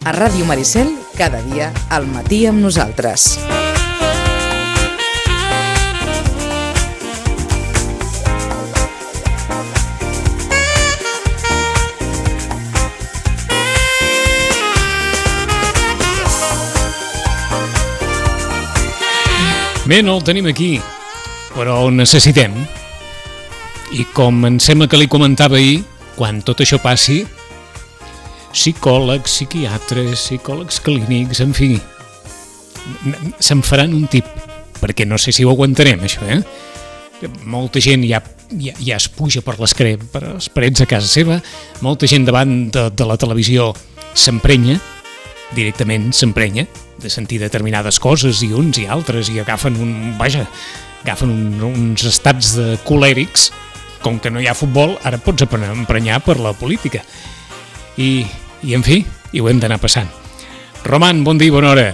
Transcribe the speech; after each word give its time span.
A 0.00 0.12
Ràdio 0.16 0.46
Maricel, 0.48 0.88
cada 1.12 1.42
dia, 1.44 1.66
al 1.92 2.06
matí 2.08 2.46
amb 2.48 2.62
nosaltres. 2.64 3.36
Bé, 19.84 20.00
no 20.00 20.16
el 20.16 20.24
tenim 20.24 20.48
aquí, 20.48 20.78
però 21.52 21.82
el 21.84 21.92
necessitem. 21.98 22.56
I 23.92 24.08
com 24.16 24.46
em 24.48 24.56
sembla 24.56 24.88
que 24.88 24.96
li 24.96 25.10
comentava 25.12 25.60
ahir, 25.60 25.82
quan 26.16 26.40
tot 26.40 26.64
això 26.64 26.80
passi, 26.80 27.26
psicòlegs, 28.52 29.30
psiquiatres, 29.30 30.26
psicòlegs 30.26 30.80
clínics, 30.84 31.40
en 31.44 31.54
fi, 31.56 31.74
se'n 33.38 33.62
faran 33.66 33.94
un 33.96 34.08
tip, 34.10 34.26
perquè 34.80 35.06
no 35.06 35.18
sé 35.20 35.34
si 35.34 35.46
ho 35.46 35.52
aguantarem, 35.52 36.02
això, 36.06 36.26
eh? 36.28 36.40
Molta 37.44 37.82
gent 37.84 38.06
ja, 38.08 38.22
ja, 38.56 38.72
ja 38.80 38.96
es 38.96 39.10
puja 39.12 39.42
per 39.44 39.58
les, 39.60 39.74
cre 39.76 39.96
per 40.00 40.22
les 40.24 40.48
parets 40.52 40.80
a 40.80 40.88
casa 40.88 41.08
seva, 41.08 41.40
molta 41.84 42.08
gent 42.08 42.24
davant 42.28 42.54
de, 42.72 42.86
de 42.96 43.08
la 43.08 43.18
televisió 43.20 43.70
s'emprenya, 44.16 44.78
directament 45.54 46.10
s'emprenya, 46.16 46.64
de 47.00 47.10
sentir 47.12 47.40
determinades 47.40 47.98
coses 48.00 48.42
i 48.44 48.52
uns 48.56 48.78
i 48.80 48.86
altres 48.88 49.30
i 49.32 49.40
agafen 49.40 49.76
un, 49.80 49.92
vaja, 50.18 50.46
agafen 51.04 51.32
un, 51.32 51.44
uns 51.70 52.04
estats 52.08 52.54
de 52.58 52.74
colèrics 52.88 53.50
com 54.00 54.18
que 54.20 54.32
no 54.32 54.40
hi 54.40 54.48
ha 54.48 54.56
futbol, 54.56 54.96
ara 55.04 55.20
pots 55.20 55.44
emprenyar 55.44 56.20
per 56.24 56.38
la 56.40 56.54
política. 56.56 57.02
I, 58.00 58.24
i 58.64 58.72
en 58.72 58.84
fi, 58.86 59.02
i 59.36 59.40
ho 59.42 59.48
hem 59.50 59.60
d'anar 59.60 59.76
passant. 59.82 60.08
Roman, 60.86 61.20
bon 61.26 61.36
dia, 61.40 61.52
bona 61.52 61.74
hora. 61.74 61.88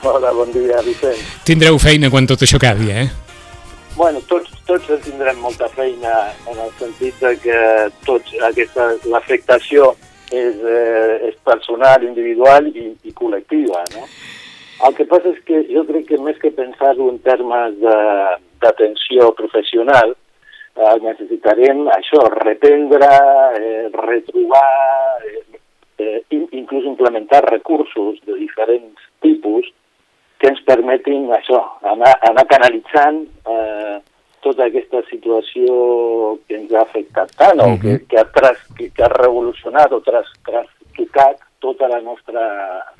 Hola, 0.00 0.32
bon 0.32 0.48
dia, 0.54 0.80
Vicent. 0.86 1.20
Tindreu 1.44 1.76
feina 1.82 2.08
quan 2.08 2.28
tot 2.30 2.44
això 2.46 2.56
acabi, 2.56 2.88
eh? 2.94 3.08
Bueno, 3.98 4.22
tots, 4.30 4.54
tots 4.64 4.88
tindrem 5.04 5.40
molta 5.42 5.68
feina 5.74 6.14
en 6.48 6.60
el 6.62 6.70
sentit 6.78 7.18
de 7.20 7.34
que 7.42 7.58
tots 8.06 8.36
aquesta 8.46 8.92
l'afectació 9.10 9.90
és, 10.30 10.54
eh, 10.62 11.28
és 11.28 11.36
personal, 11.44 12.06
individual 12.06 12.70
i, 12.70 12.92
i 13.04 13.12
col·lectiva, 13.18 13.82
no? 13.96 14.06
El 14.86 14.94
que 14.94 15.08
passa 15.10 15.32
és 15.34 15.42
que 15.44 15.64
jo 15.68 15.82
crec 15.88 16.06
que 16.12 16.22
més 16.22 16.38
que 16.40 16.54
pensar-ho 16.54 17.10
en 17.10 17.18
termes 17.26 17.74
d'atenció 18.62 19.32
professional, 19.36 20.14
eh, 20.78 20.96
necessitarem 21.02 21.86
això, 21.94 22.22
reprendre, 22.38 23.10
eh, 23.58 23.88
retrobar, 23.92 24.68
eh, 25.26 25.44
eh, 25.98 26.22
inclús 26.30 26.86
implementar 26.86 27.44
recursos 27.50 28.20
de 28.26 28.38
diferents 28.38 29.02
tipus 29.20 29.66
que 30.38 30.52
ens 30.52 30.62
permetin 30.66 31.26
això, 31.34 31.58
anar, 31.82 32.14
anar 32.30 32.46
canalitzant 32.46 33.24
eh, 33.26 33.98
tota 34.40 34.68
aquesta 34.68 35.02
situació 35.10 36.38
que 36.46 36.60
ens 36.60 36.72
ha 36.72 36.84
afectat 36.86 37.32
tant, 37.36 37.58
o 37.58 37.74
que, 37.82 37.98
que, 38.06 38.20
ha, 38.20 38.24
tras, 38.34 38.60
que, 38.78 38.92
que 38.94 39.02
ha 39.02 39.10
revolucionat 39.16 39.92
o 39.92 39.98
tras, 40.06 40.30
trastocat 40.46 41.42
tota 41.58 41.88
la 41.88 42.00
nostra 42.00 42.44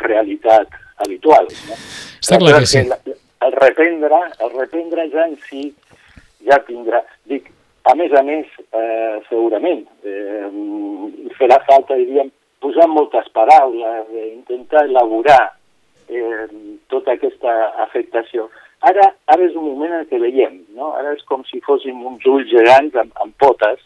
realitat 0.02 0.68
habitual. 0.98 1.46
No? 1.68 1.78
Està 2.18 2.38
clar 2.42 2.58
que 2.58 2.66
sí. 2.66 2.82
El 3.46 3.52
reprendre, 3.54 4.18
el 4.42 4.50
reprendre 4.56 5.06
ja 5.12 5.28
en 5.28 5.36
si 5.46 5.68
ja 6.46 6.58
tindrà... 6.66 7.04
Dic, 7.30 7.46
a 7.84 7.94
més 7.94 8.12
a 8.12 8.22
més, 8.22 8.46
eh, 8.72 9.20
segurament, 9.28 9.84
eh, 10.04 10.48
farà 11.38 11.60
falta, 11.66 11.96
diríem, 11.96 12.30
posar 12.60 12.88
moltes 12.88 13.28
paraules, 13.32 14.08
eh, 14.12 14.32
intentar 14.34 14.84
elaborar 14.86 15.54
eh, 16.08 16.46
tota 16.88 17.12
aquesta 17.12 17.54
afectació. 17.84 18.48
Ara, 18.80 19.12
ara 19.26 19.44
és 19.44 19.56
un 19.58 19.70
moment 19.72 19.92
en 19.92 20.06
què 20.10 20.20
veiem, 20.22 20.60
no? 20.76 20.92
Ara 20.98 21.12
és 21.16 21.24
com 21.26 21.42
si 21.48 21.60
fóssim 21.60 22.05
uns 22.06 22.27
ulls 22.27 22.50
gegants 22.50 22.94
amb, 22.94 23.11
amb 23.22 23.34
potes, 23.38 23.80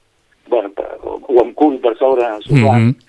bueno, 0.48 0.72
o 1.04 1.40
amb 1.40 1.54
cul 1.56 1.78
per 1.80 1.96
sobre 1.96 2.26
en 2.26 2.40
el 2.40 2.42
sofà, 2.42 2.76
mm 2.76 2.90
-hmm. 2.90 3.08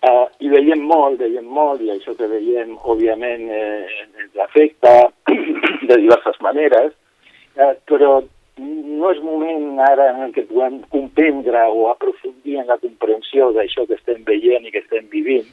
Uh, 0.00 0.24
I 0.40 0.48
veiem 0.48 0.80
molt, 0.88 1.18
veiem 1.20 1.44
molt, 1.44 1.82
i 1.84 1.90
això 1.92 2.14
que 2.16 2.24
veiem, 2.24 2.70
òbviament, 2.88 3.42
eh, 3.52 4.06
ens 4.22 4.38
afecta 4.40 5.10
de 5.88 5.98
diverses 6.00 6.38
maneres, 6.40 6.94
uh, 7.60 7.74
però 7.84 8.22
no 8.60 9.10
és 9.10 9.20
moment 9.24 9.80
ara 9.86 10.10
en 10.12 10.32
què 10.34 10.44
puguem 10.48 10.80
comprendre 10.92 11.62
o 11.72 11.88
aprofundir 11.90 12.60
en 12.60 12.68
la 12.70 12.78
comprensió 12.82 13.50
d'això 13.56 13.86
que 13.88 13.96
estem 13.98 14.22
veient 14.28 14.66
i 14.66 14.72
que 14.74 14.82
estem 14.84 15.08
vivint, 15.12 15.48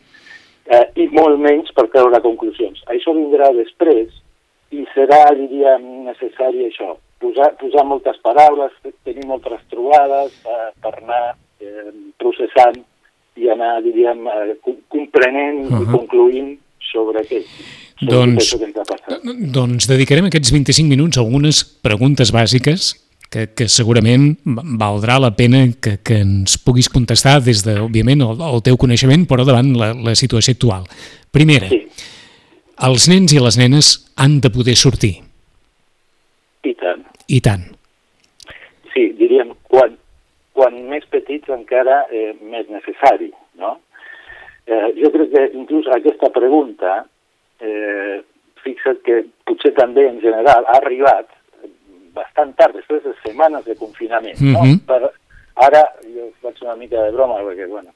uh, 0.72 0.86
i 0.96 1.08
molt 1.16 1.40
menys 1.40 1.72
per 1.78 1.88
treure 1.94 2.22
conclusions. 2.26 2.84
Això 2.94 3.16
vindrà 3.16 3.50
després 3.56 4.12
i 4.76 4.84
serà, 4.94 5.24
diríem, 5.38 5.86
necessari 6.10 6.68
això, 6.68 6.98
posar, 7.24 7.54
posar 7.62 7.86
moltes 7.88 8.20
paraules, 8.24 8.76
tenir 9.08 9.26
moltes 9.30 9.64
trobades 9.72 10.36
uh, 10.44 10.70
per 10.84 10.98
anar 11.00 11.24
eh, 11.64 11.92
processant 12.20 12.82
i 13.38 13.50
anar, 13.54 13.78
diríem, 13.86 14.28
eh, 14.28 14.56
comprenent 14.90 15.66
uh 15.66 15.72
-huh. 15.72 15.84
i 15.84 15.92
concluint 15.94 16.52
sobre 16.92 17.24
què. 17.28 17.42
Doncs, 18.08 18.54
doncs 19.54 19.90
dedicarem 19.90 20.28
aquests 20.30 20.54
25 20.54 20.90
minuts 20.90 21.18
a 21.18 21.24
algunes 21.24 21.64
preguntes 21.86 22.32
bàsiques 22.34 22.92
que, 23.32 23.48
que 23.58 23.68
segurament 23.72 24.36
valdrà 24.80 25.18
la 25.20 25.34
pena 25.36 25.66
que, 25.82 25.98
que 26.06 26.20
ens 26.24 26.58
puguis 26.64 26.90
contestar 26.94 27.40
des 27.44 27.64
de, 27.66 27.78
òbviament, 27.84 28.24
el, 28.24 28.44
el 28.50 28.64
teu 28.66 28.78
coneixement, 28.80 29.26
però 29.30 29.46
davant 29.48 29.74
la, 29.78 29.92
la 29.94 30.16
situació 30.20 30.56
actual. 30.56 30.86
Primera, 31.34 31.70
sí. 31.72 31.84
els 32.88 33.08
nens 33.12 33.34
i 33.36 33.42
les 33.44 33.58
nenes 33.60 33.94
han 34.16 34.40
de 34.44 34.54
poder 34.54 34.78
sortir. 34.80 35.18
I 36.68 36.76
tant. 36.78 37.04
I 37.28 37.42
tant. 37.44 37.66
Sí, 38.94 39.10
diríem, 39.20 39.52
quan, 39.70 39.98
quan 40.58 40.80
més 40.92 41.06
petits 41.12 41.52
encara 41.54 42.06
eh, 42.10 42.32
més 42.42 42.70
necessari, 42.72 43.30
no? 43.60 43.78
Eh, 44.68 44.94
jo 45.00 45.12
crec 45.14 45.32
que 45.32 45.44
inclús 45.56 45.88
aquesta 45.96 46.28
pregunta, 46.36 47.06
eh, 47.64 48.20
fixa't 48.64 49.00
que 49.06 49.22
potser 49.48 49.72
també 49.78 50.04
en 50.10 50.20
general 50.20 50.68
ha 50.68 50.76
arribat 50.82 51.32
bastant 52.18 52.52
tard, 52.58 52.76
després 52.76 53.04
de 53.06 53.14
setmanes 53.24 53.64
de 53.66 53.76
confinament, 53.80 54.36
mm 54.40 54.48
-hmm. 54.48 54.54
no? 54.54 54.64
Mhm. 54.66 54.80
Per, 54.90 55.12
ara, 55.68 55.84
jo 56.16 56.28
faig 56.42 56.62
una 56.62 56.76
mica 56.76 57.04
de 57.04 57.12
broma, 57.12 57.42
perquè, 57.48 57.68
bueno, 57.70 57.92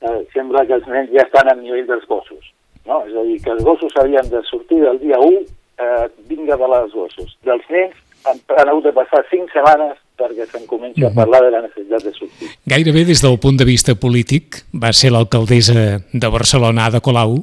eh, 0.00 0.26
sembla 0.32 0.66
que 0.66 0.74
els 0.74 0.86
nens 0.86 1.10
ja 1.10 1.22
estan 1.26 1.48
al 1.48 1.60
nivell 1.60 1.86
dels 1.86 2.06
gossos, 2.06 2.44
no? 2.86 3.04
És 3.06 3.14
a 3.14 3.22
dir, 3.22 3.42
que 3.42 3.50
els 3.50 3.64
gossos 3.64 3.96
havien 3.96 4.28
de 4.30 4.42
sortir 4.42 4.80
del 4.80 4.98
dia 4.98 5.18
1, 5.18 5.44
eh, 5.78 6.08
vinga 6.28 6.56
de 6.56 6.68
les 6.68 6.92
gossos. 6.92 7.36
Dels 7.42 7.68
nens 7.68 7.94
han, 8.24 8.38
han 8.56 8.68
hagut 8.68 8.84
de 8.84 8.92
passar 8.92 9.24
5 9.30 9.52
setmanes 9.52 9.98
perquè 10.16 10.46
se'n 10.50 10.64
comenci 10.68 11.04
a 11.04 11.10
parlar 11.14 11.42
de 11.44 11.50
la 11.52 11.62
necessitat 11.66 12.04
de 12.04 12.12
sortir. 12.16 12.48
Gairebé 12.64 13.04
des 13.04 13.22
del 13.22 13.38
punt 13.42 13.58
de 13.60 13.66
vista 13.68 13.94
polític 13.94 14.62
va 14.72 14.92
ser 14.96 15.12
l'alcaldessa 15.12 16.00
de 16.12 16.28
Barcelona, 16.32 16.88
Ada 16.88 17.02
Colau, 17.04 17.38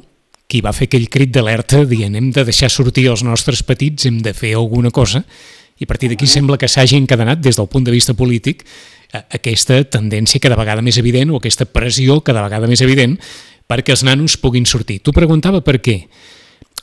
qui 0.46 0.60
va 0.60 0.74
fer 0.76 0.88
aquell 0.90 1.08
crit 1.08 1.32
d'alerta 1.34 1.84
dient 1.88 2.14
hem 2.14 2.30
de 2.34 2.44
deixar 2.44 2.70
sortir 2.70 3.06
els 3.10 3.24
nostres 3.24 3.62
petits, 3.62 4.06
hem 4.06 4.20
de 4.22 4.34
fer 4.36 4.54
alguna 4.58 4.90
cosa, 4.90 5.24
i 5.78 5.86
a 5.86 5.90
partir 5.90 6.10
d'aquí 6.10 6.26
sembla 6.30 6.58
que 6.58 6.68
s'hagi 6.70 6.98
encadenat 7.00 7.40
des 7.42 7.56
del 7.58 7.70
punt 7.70 7.86
de 7.86 7.94
vista 7.94 8.14
polític 8.14 8.62
aquesta 9.34 9.80
tendència 9.84 10.42
cada 10.42 10.58
vegada 10.58 10.82
més 10.82 10.98
evident 10.98 11.32
o 11.32 11.40
aquesta 11.40 11.66
pressió 11.66 12.20
cada 12.26 12.44
vegada 12.46 12.70
més 12.70 12.82
evident 12.82 13.16
perquè 13.70 13.94
els 13.94 14.04
nanos 14.04 14.36
puguin 14.38 14.66
sortir. 14.66 15.00
Tu 15.00 15.12
preguntava 15.12 15.62
per 15.64 15.80
què. 15.80 16.04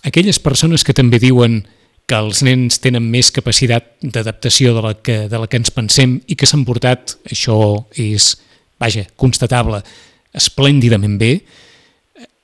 Aquelles 0.08 0.40
persones 0.42 0.84
que 0.84 0.96
també 0.98 1.20
diuen 1.22 1.62
que 2.12 2.20
els 2.20 2.42
nens 2.44 2.82
tenen 2.84 3.06
més 3.08 3.30
capacitat 3.32 3.86
d'adaptació 4.04 4.74
de, 4.76 4.82
la 4.84 4.92
que, 5.00 5.14
de 5.32 5.40
la 5.40 5.48
que 5.48 5.62
ens 5.62 5.72
pensem 5.72 6.18
i 6.28 6.36
que 6.36 6.50
s'han 6.50 6.66
portat, 6.68 7.16
això 7.32 7.56
és, 7.96 8.34
vaja, 8.84 9.06
constatable, 9.16 9.80
esplèndidament 10.36 11.16
bé. 11.22 11.32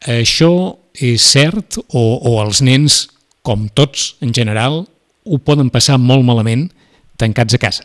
Això 0.07 0.53
és 0.95 1.27
cert 1.33 1.81
o, 1.83 2.05
o 2.15 2.37
els 2.45 2.63
nens, 2.63 3.01
com 3.43 3.67
tots 3.75 4.13
en 4.23 4.31
general, 4.31 4.85
ho 5.27 5.43
poden 5.43 5.67
passar 5.73 5.99
molt 5.99 6.23
malament 6.23 6.69
tancats 7.19 7.59
a 7.59 7.59
casa? 7.59 7.83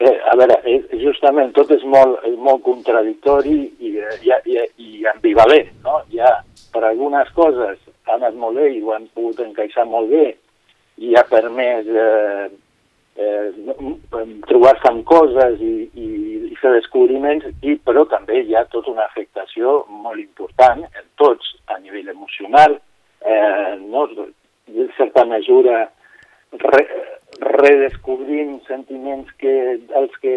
Eh, 0.00 0.16
a 0.32 0.32
veure, 0.40 0.56
justament 1.04 1.52
tot 1.52 1.68
és 1.76 1.84
molt, 1.84 2.16
és 2.24 2.40
molt 2.40 2.64
contradictori 2.64 3.60
i, 3.60 3.92
i, 3.92 4.32
i, 4.32 4.60
i 4.80 5.08
ambivalent, 5.12 5.68
no? 5.84 6.00
Hi 6.08 6.24
ha 6.24 6.38
per 6.72 6.88
algunes 6.88 7.28
coses 7.36 7.76
ha 8.06 8.18
anat 8.18 8.34
molt 8.34 8.58
bé 8.60 8.70
i 8.74 8.82
ho 8.82 8.92
han 8.94 9.08
pogut 9.14 9.40
encaixar 9.40 9.86
molt 9.88 10.10
bé 10.10 10.26
i 11.02 11.14
ha 11.16 11.24
permès 11.26 11.88
eh, 11.88 12.46
eh, 13.16 13.48
trobar-se 14.48 14.90
amb 14.90 15.04
coses 15.08 15.60
i, 15.60 15.74
i, 15.94 16.08
i 16.50 16.58
fer 16.60 16.74
descobriments, 16.76 17.48
i, 17.62 17.76
però 17.86 18.04
també 18.10 18.42
hi 18.42 18.54
ha 18.54 18.64
tota 18.72 18.92
una 18.92 19.06
afectació 19.08 19.80
molt 19.88 20.20
important 20.22 20.84
en 20.86 21.04
tots, 21.20 21.56
a 21.66 21.78
nivell 21.80 22.12
emocional, 22.14 22.78
eh, 23.24 23.74
no? 23.82 24.06
en 24.68 24.88
certa 24.96 25.24
mesura 25.28 25.84
re, 26.62 26.86
redescobrim 27.40 28.58
sentiments 28.68 29.30
que 29.42 29.54
els 29.98 30.14
que 30.22 30.36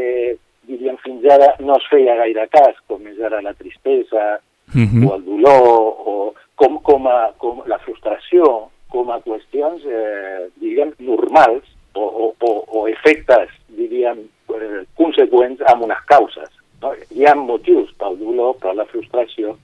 diríem 0.68 0.98
fins 1.04 1.24
ara 1.32 1.54
no 1.64 1.78
es 1.78 1.86
feia 1.92 2.18
gaire 2.20 2.48
cas, 2.52 2.76
com 2.90 3.06
és 3.08 3.22
ara 3.24 3.42
la 3.42 3.54
tristesa, 3.54 4.40
uh 4.74 4.76
-huh. 4.76 5.06
o 5.08 5.16
el 5.16 5.24
dolor, 5.26 5.94
o 6.12 6.34
com 6.58 7.08
a, 7.08 7.20
com 7.38 7.62
la 7.70 7.78
frustració 7.86 8.68
com 8.90 9.12
a 9.12 9.20
qüestions, 9.22 9.84
eh, 9.86 10.48
diguem, 10.62 10.94
normals 11.00 11.66
o, 11.94 12.04
o, 12.04 12.28
o, 12.40 12.52
o 12.80 12.88
efectes, 12.88 13.52
diríem, 13.78 14.24
eh, 14.56 14.84
conseqüents 15.00 15.64
amb 15.72 15.88
unes 15.88 16.04
causes. 16.10 16.52
No? 16.82 16.94
Hi 17.16 17.28
ha 17.28 17.36
motius 17.38 17.92
pel 18.00 18.18
dolor, 18.22 18.56
per 18.62 18.76
la 18.78 18.88
frustració, 18.90 19.56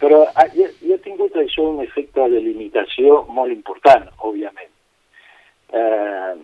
però 0.00 0.24
ah, 0.34 0.48
jo, 0.56 0.66
jo 0.82 0.96
he 0.96 1.04
tingut 1.04 1.36
això 1.40 1.68
un 1.70 1.84
efecte 1.84 2.26
de 2.32 2.42
limitació 2.42 3.22
molt 3.32 3.54
important, 3.54 4.08
òbviament. 4.18 4.72
Eh, 5.76 6.34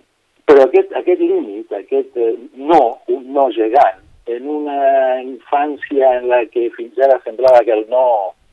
però 0.48 0.64
aquest, 0.66 0.94
aquest 0.98 1.20
límit, 1.20 1.72
aquest 1.76 2.16
eh, 2.20 2.34
no, 2.56 2.82
un 3.12 3.28
no 3.34 3.48
gegant, 3.56 4.00
en 4.32 4.46
una 4.46 4.78
infància 5.18 6.12
en 6.20 6.28
la 6.30 6.44
que 6.46 6.68
fins 6.76 6.98
ara 7.02 7.18
semblava 7.24 7.64
que 7.66 7.74
el 7.74 7.88
no, 7.90 8.04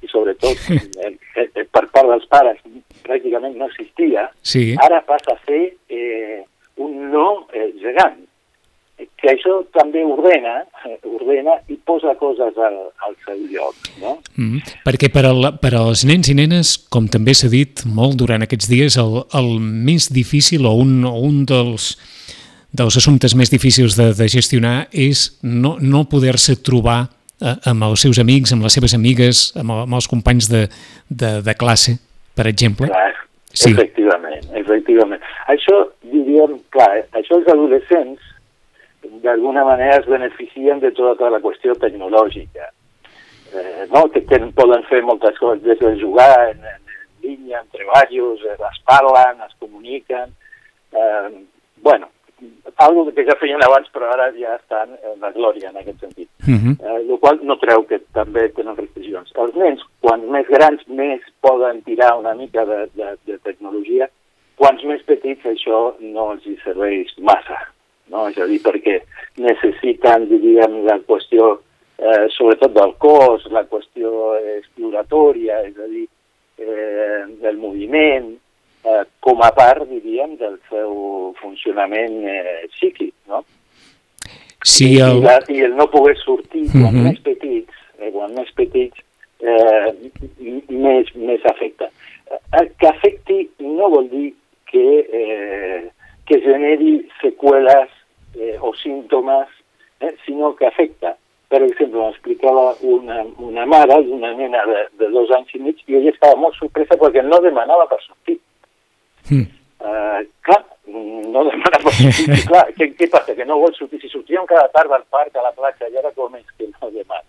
i 0.02 0.08
sobretot 0.12 0.58
eh, 1.06 1.14
eh, 1.36 1.66
per 1.72 1.86
part 1.92 2.08
dels 2.10 2.26
pares, 2.32 2.62
pràcticament 3.06 3.58
no 3.58 3.68
existia, 3.72 4.30
Sí. 4.42 4.74
ara 4.80 5.02
passa 5.08 5.36
a 5.36 5.42
ser 5.46 5.76
eh, 5.90 6.44
un 6.80 7.12
no 7.12 7.46
eh, 7.54 7.72
gegant 7.82 8.18
que 9.20 9.30
això 9.32 9.62
també 9.72 10.02
ordena, 10.04 10.58
eh, 10.86 10.98
ordena 11.08 11.56
i 11.72 11.78
posa 11.88 12.14
coses 12.20 12.58
al, 12.60 12.78
al 13.06 13.14
seu 13.26 13.38
lloc, 13.52 13.76
no? 14.02 14.18
Mm, 14.36 14.60
perquè 14.84 15.08
per, 15.14 15.24
al, 15.30 15.54
per 15.62 15.72
als 15.80 16.04
nens 16.08 16.28
i 16.32 16.36
nenes, 16.36 16.74
com 16.92 17.08
també 17.12 17.36
s'ha 17.36 17.48
dit 17.52 17.84
molt 17.88 18.18
durant 18.20 18.44
aquests 18.44 18.68
dies, 18.72 18.98
el, 19.00 19.22
el 19.40 19.54
més 19.60 20.10
difícil 20.12 20.68
o 20.68 20.74
un, 20.82 20.98
o 21.08 21.16
un 21.30 21.46
dels, 21.48 21.94
dels 22.76 23.00
assumptes 23.00 23.36
més 23.40 23.52
difícils 23.54 23.96
de, 24.00 24.12
de 24.16 24.28
gestionar 24.32 24.90
és 24.92 25.30
no, 25.44 25.78
no 25.80 26.04
poder-se 26.12 26.60
trobar 26.64 27.06
amb 27.42 27.88
els 27.88 28.04
seus 28.06 28.20
amics, 28.20 28.54
amb 28.54 28.66
les 28.68 28.76
seves 28.76 28.94
amigues, 28.98 29.50
amb, 29.60 29.72
amb 29.86 30.00
els 30.00 30.08
companys 30.12 30.50
de, 30.52 30.66
de, 31.10 31.40
de 31.46 31.56
classe, 31.56 31.98
per 32.36 32.48
exemple. 32.52 32.88
Clar, 32.92 33.14
Sí. 33.52 33.72
efectivament, 33.74 34.46
efectivament. 34.54 35.22
Això, 35.50 35.80
diríem, 36.06 36.60
clar, 36.70 37.02
això 37.18 37.40
els 37.40 37.48
adolescents 37.50 38.22
d'alguna 39.24 39.64
manera 39.66 39.98
es 39.98 40.06
beneficien 40.06 40.80
de 40.80 40.92
tota, 40.92 41.16
tota 41.18 41.32
la 41.34 41.40
qüestió 41.42 41.74
tecnològica. 41.82 42.70
Eh, 43.50 43.88
no? 43.90 44.06
que, 44.14 44.22
que 44.30 44.38
poden 44.54 44.84
fer 44.86 45.02
moltes 45.02 45.38
coses, 45.42 45.64
des 45.64 45.80
de 45.82 45.96
jugar 45.98 46.30
en, 46.52 46.62
en, 46.62 46.94
en 46.94 47.26
línia, 47.26 47.64
en 47.64 47.72
treballos, 47.74 48.46
eh, 48.46 48.54
es 48.54 48.82
parlen, 48.86 49.42
es 49.48 49.56
comuniquen... 49.58 50.36
Eh, 50.94 51.46
bueno, 51.82 52.10
algo 52.80 53.06
que 53.14 53.26
ja 53.28 53.36
feien 53.40 53.62
abans, 53.64 53.90
però 53.94 54.10
ara 54.14 54.30
ja 54.38 54.56
estan 54.56 54.96
en 55.04 55.20
la 55.22 55.32
glòria 55.36 55.70
en 55.70 55.78
aquest 55.78 56.00
sentit. 56.00 56.30
Uh 56.48 56.56
-huh. 56.56 56.74
Eh, 56.80 57.12
el 57.12 57.20
qual 57.20 57.40
no 57.44 57.58
treu 57.58 57.84
que 57.88 58.00
també 58.14 58.50
tenen 58.50 58.78
restriccions. 58.78 59.32
Els 59.36 59.56
nens, 59.56 59.82
quan 60.02 60.30
més 60.32 60.48
grans, 60.48 60.88
més 60.88 61.22
poden 61.42 61.82
tirar 61.82 62.18
una 62.18 62.34
mica 62.34 62.66
de, 62.66 62.88
de, 62.96 63.08
de 63.26 63.38
tecnologia, 63.40 64.10
quants 64.56 64.84
més 64.84 65.02
petits 65.04 65.46
això 65.46 65.94
no 66.00 66.32
els 66.32 66.46
hi 66.46 66.58
serveix 66.64 67.08
massa. 67.18 67.60
No? 68.10 68.28
És 68.28 68.38
a 68.38 68.46
dir, 68.46 68.60
perquè 68.62 69.02
necessiten, 69.38 70.28
diríem, 70.30 70.84
la 70.86 71.00
qüestió, 71.00 71.60
eh, 71.98 72.28
sobretot 72.30 72.74
del 72.74 72.96
cos, 72.98 73.46
la 73.52 73.66
qüestió 73.66 74.36
exploratòria, 74.58 75.62
és 75.68 75.78
a 75.78 75.88
dir, 75.88 76.08
eh, 76.58 77.24
del 77.42 77.58
moviment, 77.58 78.38
eh, 78.86 79.04
com 79.20 79.42
a 79.44 79.52
part, 79.52 79.86
diríem, 79.90 80.36
del 80.38 80.58
seu 80.70 81.36
funcionament 81.42 82.24
eh, 82.28 82.68
psíquic, 82.76 83.14
no? 83.28 83.44
Sí, 84.64 84.96
I, 84.98 85.00
el... 85.02 85.22
la, 85.24 85.38
i 85.48 85.62
el 85.64 85.76
no 85.76 85.88
poder 85.92 86.18
sortir 86.20 86.66
quan 86.72 86.94
Mhm. 86.94 87.04
més 87.08 87.20
petits, 87.24 87.74
eh, 88.00 88.12
quan 88.12 88.34
més 88.36 88.52
petits, 88.56 89.00
eh, 89.40 89.94
més, 90.70 91.14
més 91.16 91.46
afecta. 91.46 91.90
Eh, 92.30 92.66
que 92.78 92.88
afecti 92.88 93.50
no 93.60 93.90
vol 93.90 94.10
dir 94.10 94.34
que, 94.70 94.84
eh, 95.12 95.90
que 96.28 96.42
generi 96.42 97.08
seqüeles 97.22 97.90
eh, 98.36 98.58
o 98.62 98.74
símptomes, 98.76 99.48
eh, 100.02 100.14
sinó 100.26 100.56
que 100.56 100.68
afecta. 100.68 101.16
Per 101.50 101.64
exemple, 101.64 102.00
m'explicava 102.00 102.76
una, 102.86 103.24
una 103.40 103.66
mare 103.66 104.04
d'una 104.04 104.34
nena 104.38 104.62
de, 104.68 104.84
de 105.00 105.08
dos 105.10 105.32
anys 105.32 105.56
i 105.56 105.60
mig 105.60 105.80
i 105.88 105.96
ella 105.98 106.12
estava 106.12 106.36
molt 106.38 106.54
sorpresa 106.60 106.94
perquè 107.00 107.24
no 107.26 107.40
demanava 107.42 107.88
per 107.90 107.98
sortir. 108.04 108.38
Mm. 109.30 109.46
Uh, 109.80 110.20
clar, 110.44 110.64
no 110.90 111.44
demana 111.48 111.80
per 111.84 111.94
sortir. 111.94 112.28
I 112.36 112.46
clar, 112.48 112.66
què, 112.78 112.90
què 113.00 113.08
passa? 113.14 113.36
Que 113.38 113.46
no 113.46 113.60
vol 113.62 113.74
sortir. 113.78 114.02
Si 114.02 114.10
sortíem 114.12 114.46
cada 114.50 114.68
tarda 114.74 114.98
al 115.00 115.06
parc, 115.10 115.36
a 115.36 115.44
la 115.46 115.52
platja, 115.56 115.88
i 115.88 115.98
ara 116.02 116.12
com 116.18 116.36
és 116.36 116.46
que 116.58 116.68
no 116.74 116.90
demana? 116.92 117.26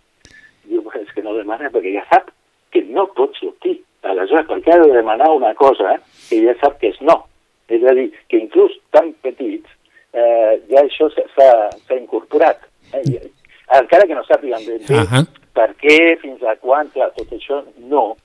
Diu, 0.70 0.82
és 1.00 1.12
que 1.14 1.22
no 1.26 1.34
demana 1.36 1.70
perquè 1.72 1.92
ja 1.98 2.04
sap 2.10 2.30
que 2.72 2.82
no 2.88 3.06
pot 3.16 3.34
sortir. 3.38 3.78
Aleshores, 4.02 4.46
per 4.48 4.60
què 4.64 4.72
ha 4.72 4.78
de 4.80 4.92
demanar 4.94 5.28
una 5.36 5.52
cosa 5.54 5.98
que 6.28 6.38
ja 6.46 6.54
sap 6.62 6.78
que 6.80 6.88
és 6.94 7.00
no? 7.04 7.18
És 7.68 7.82
a 7.86 7.92
dir, 7.94 8.08
que 8.30 8.38
inclús 8.40 8.72
tan 8.90 9.12
petits 9.22 9.68
eh, 10.12 10.56
ja 10.70 10.80
això 10.82 11.06
s'ha- 11.12 11.96
incorporat. 11.98 12.64
Eh? 12.96 13.28
Encara 13.78 14.06
que 14.08 14.16
no 14.16 14.24
sàpiguen 14.26 14.64
ben 14.66 14.80
bé 14.88 14.96
Ahà. 15.04 15.20
per 15.54 15.68
què, 15.78 15.98
fins 16.22 16.42
a 16.42 16.56
quan, 16.58 16.88
clar, 16.94 17.10
tot 17.14 17.30
això 17.36 17.60
no, 17.86 18.16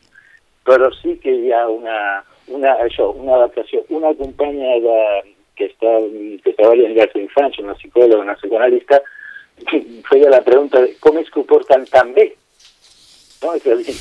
però 0.65 0.87
sí 1.01 1.17
que 1.21 1.29
hi 1.43 1.51
ha 1.53 1.67
una, 1.69 2.23
una, 2.47 2.75
això, 2.85 3.09
una 3.15 3.35
adaptació. 3.39 3.83
Una 3.89 4.13
companya 4.17 4.79
de, 4.83 4.97
que, 5.55 5.69
està, 5.71 5.93
que 6.43 6.53
treballa 6.53 6.89
en 6.89 6.95
llars 6.97 7.15
d'infants, 7.15 7.61
una 7.63 7.77
psicòloga, 7.79 8.23
una 8.23 8.37
psicoanalista, 8.39 9.01
feia 10.09 10.33
la 10.33 10.43
pregunta 10.45 10.81
de 10.83 10.93
com 11.03 11.17
és 11.21 11.31
que 11.31 11.41
ho 11.41 11.47
porten 11.47 11.87
tan 11.91 12.13
bé? 12.17 12.29
No? 13.43 13.55
És 13.55 13.65
a 13.69 13.79
dir, 13.79 13.95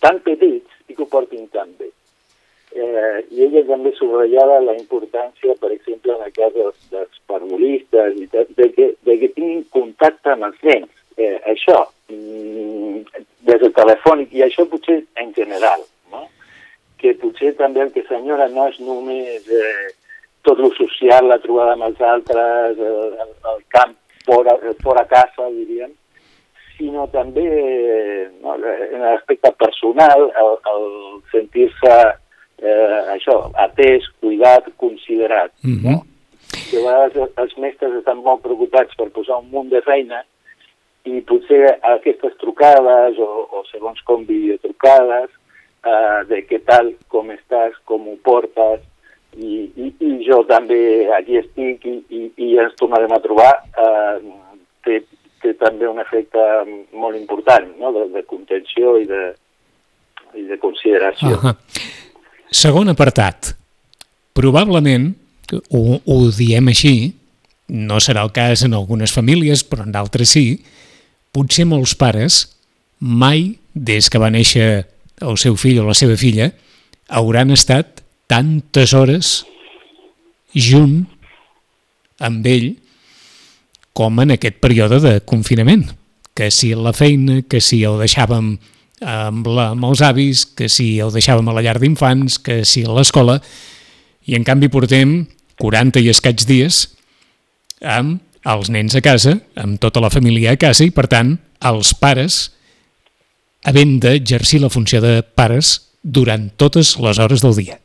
tan 0.00 0.20
petits 0.24 0.90
i 0.90 0.94
que 0.94 1.04
ho 1.04 1.08
portin 1.12 1.46
tan 1.54 1.72
bé. 1.78 1.90
Eh, 2.76 3.18
I 3.32 3.46
ella 3.46 3.62
també 3.70 3.92
subratllava 3.96 4.58
la 4.60 4.74
importància, 4.76 5.54
per 5.60 5.70
exemple, 5.72 6.12
en 6.12 6.24
el 6.26 6.32
cas 6.36 6.52
dels, 6.52 6.76
dels 6.92 7.20
parvulistes, 7.30 8.18
i 8.20 8.26
tal, 8.32 8.48
de, 8.58 8.68
que, 8.74 8.90
de 9.08 9.18
que 9.22 9.32
tinguin 9.32 9.64
contacte 9.72 10.34
amb 10.34 10.50
els 10.50 10.60
nens. 10.66 10.90
Eh, 11.16 11.38
això, 11.48 11.78
mm, 12.12 13.24
des 13.48 13.62
del 13.62 13.72
telefònic, 13.72 14.34
i 14.36 14.44
això 14.44 14.66
potser 14.68 14.98
en 15.22 15.32
general? 15.38 15.86
Que 17.00 17.14
potser 17.20 17.52
també 17.58 17.82
el 17.84 17.92
que 17.94 18.04
s'enyora 18.08 18.48
no 18.52 18.66
és 18.70 18.78
només 18.80 19.46
eh, 19.52 19.92
tot 20.46 20.58
lo 20.62 20.70
social, 20.78 21.28
la 21.28 21.38
trobada 21.42 21.74
amb 21.74 21.88
els 21.88 22.00
altres, 22.00 22.78
el, 22.78 23.14
el, 23.24 23.32
el 23.52 23.62
camp 23.74 23.96
fora, 24.26 24.56
fora 24.82 25.04
casa, 25.10 25.48
diríem, 25.54 25.92
sinó 26.76 27.06
també 27.12 27.46
eh, 27.46 28.28
no, 28.42 28.56
en 28.58 29.02
l'aspecte 29.04 29.52
personal, 29.58 30.28
el, 30.42 30.52
el 30.72 30.86
sentir-se 31.32 31.94
eh, 32.62 33.00
això, 33.16 33.38
atès, 33.66 34.06
cuidat, 34.20 34.68
considerat. 34.80 35.52
Mhm. 35.64 35.82
no? 35.84 36.02
Que 36.66 36.80
a 36.80 36.84
vegades 36.84 37.36
els 37.42 37.58
mestres 37.62 37.98
estan 38.00 38.22
molt 38.24 38.42
preocupats 38.42 38.94
per 38.98 39.10
posar 39.14 39.40
un 39.42 39.50
munt 39.52 39.70
de 39.70 39.82
feina 39.86 40.22
i 41.06 41.20
potser 41.26 41.62
aquestes 41.94 42.34
trucades 42.40 43.18
o, 43.22 43.28
o 43.54 43.62
segons 43.70 44.00
com 44.06 44.24
videotrucades 44.26 45.30
eh, 45.86 46.20
de 46.30 46.42
què 46.48 46.60
tal, 46.66 46.92
com 47.12 47.30
estàs, 47.34 47.76
com 47.88 48.08
ho 48.10 48.16
portes, 48.26 48.82
i, 49.36 49.66
i, 49.76 49.90
i 50.00 50.12
jo 50.24 50.40
també 50.48 50.78
aquí 51.16 51.36
estic 51.40 51.84
i, 51.84 51.96
i, 52.08 52.22
i 52.46 52.54
ens 52.62 52.76
tornarem 52.80 53.12
a 53.12 53.20
trobar, 53.24 53.52
eh, 53.76 54.14
té, 54.86 55.02
té 55.44 55.52
també 55.60 55.88
un 55.90 56.00
efecte 56.02 56.40
molt 56.96 57.18
important 57.18 57.68
no? 57.80 57.92
de, 57.96 58.06
de 58.14 58.24
contenció 58.28 58.96
i 59.02 59.06
de, 59.10 59.22
i 60.40 60.46
de 60.48 60.58
consideració. 60.62 61.36
Ahà. 61.36 61.54
Segon 62.56 62.88
apartat. 62.92 63.52
Probablement, 64.36 65.10
ho, 65.74 66.00
ho 66.00 66.18
diem 66.36 66.72
així, 66.72 66.96
no 67.68 67.98
serà 68.00 68.22
el 68.24 68.32
cas 68.34 68.62
en 68.64 68.76
algunes 68.78 69.12
famílies, 69.12 69.64
però 69.66 69.84
en 69.84 69.94
d'altres 69.94 70.32
sí, 70.36 70.60
potser 71.34 71.66
molts 71.68 71.96
pares 71.98 72.44
mai, 73.00 73.56
des 73.74 74.08
que 74.08 74.20
va 74.22 74.30
néixer 74.32 74.86
el 75.20 75.38
seu 75.40 75.56
fill 75.60 75.80
o 75.80 75.86
la 75.86 75.96
seva 75.96 76.16
filla, 76.20 76.50
hauran 77.08 77.54
estat 77.54 78.02
tantes 78.26 78.92
hores 78.96 79.36
junt 80.52 81.04
amb 82.18 82.46
ell 82.48 82.72
com 83.96 84.18
en 84.20 84.34
aquest 84.34 84.58
període 84.60 85.00
de 85.00 85.14
confinament. 85.24 85.86
Que 86.36 86.50
si 86.52 86.74
la 86.76 86.92
feina, 86.92 87.40
que 87.48 87.62
si 87.64 87.80
el 87.88 87.96
deixàvem 88.02 88.56
amb, 89.00 89.46
la, 89.48 89.70
amb 89.72 89.86
els 89.88 90.02
avis, 90.04 90.44
que 90.56 90.68
si 90.72 90.98
el 91.00 91.14
deixàvem 91.14 91.48
a 91.48 91.54
la 91.56 91.64
llar 91.64 91.78
d'infants, 91.80 92.36
que 92.40 92.60
si 92.68 92.84
a 92.84 92.92
l'escola, 92.92 93.38
i 94.26 94.36
en 94.36 94.44
canvi 94.44 94.68
portem 94.72 95.22
40 95.62 96.02
i 96.04 96.10
escaig 96.12 96.44
dies 96.48 96.82
amb 97.80 98.20
els 98.46 98.68
nens 98.70 98.94
a 98.96 99.02
casa, 99.02 99.36
amb 99.58 99.80
tota 99.82 100.02
la 100.02 100.12
família 100.12 100.52
a 100.52 100.60
casa, 100.60 100.84
i 100.84 100.92
per 100.94 101.06
tant, 101.10 101.36
els 101.64 101.94
pares 101.98 102.50
havent 103.66 103.98
d'exercir 104.02 104.60
la 104.62 104.70
funció 104.70 105.02
de 105.02 105.18
pares 105.22 105.76
durant 106.02 106.48
totes 106.56 106.94
les 107.02 107.18
hores 107.18 107.42
del 107.42 107.56
dia. 107.58 107.80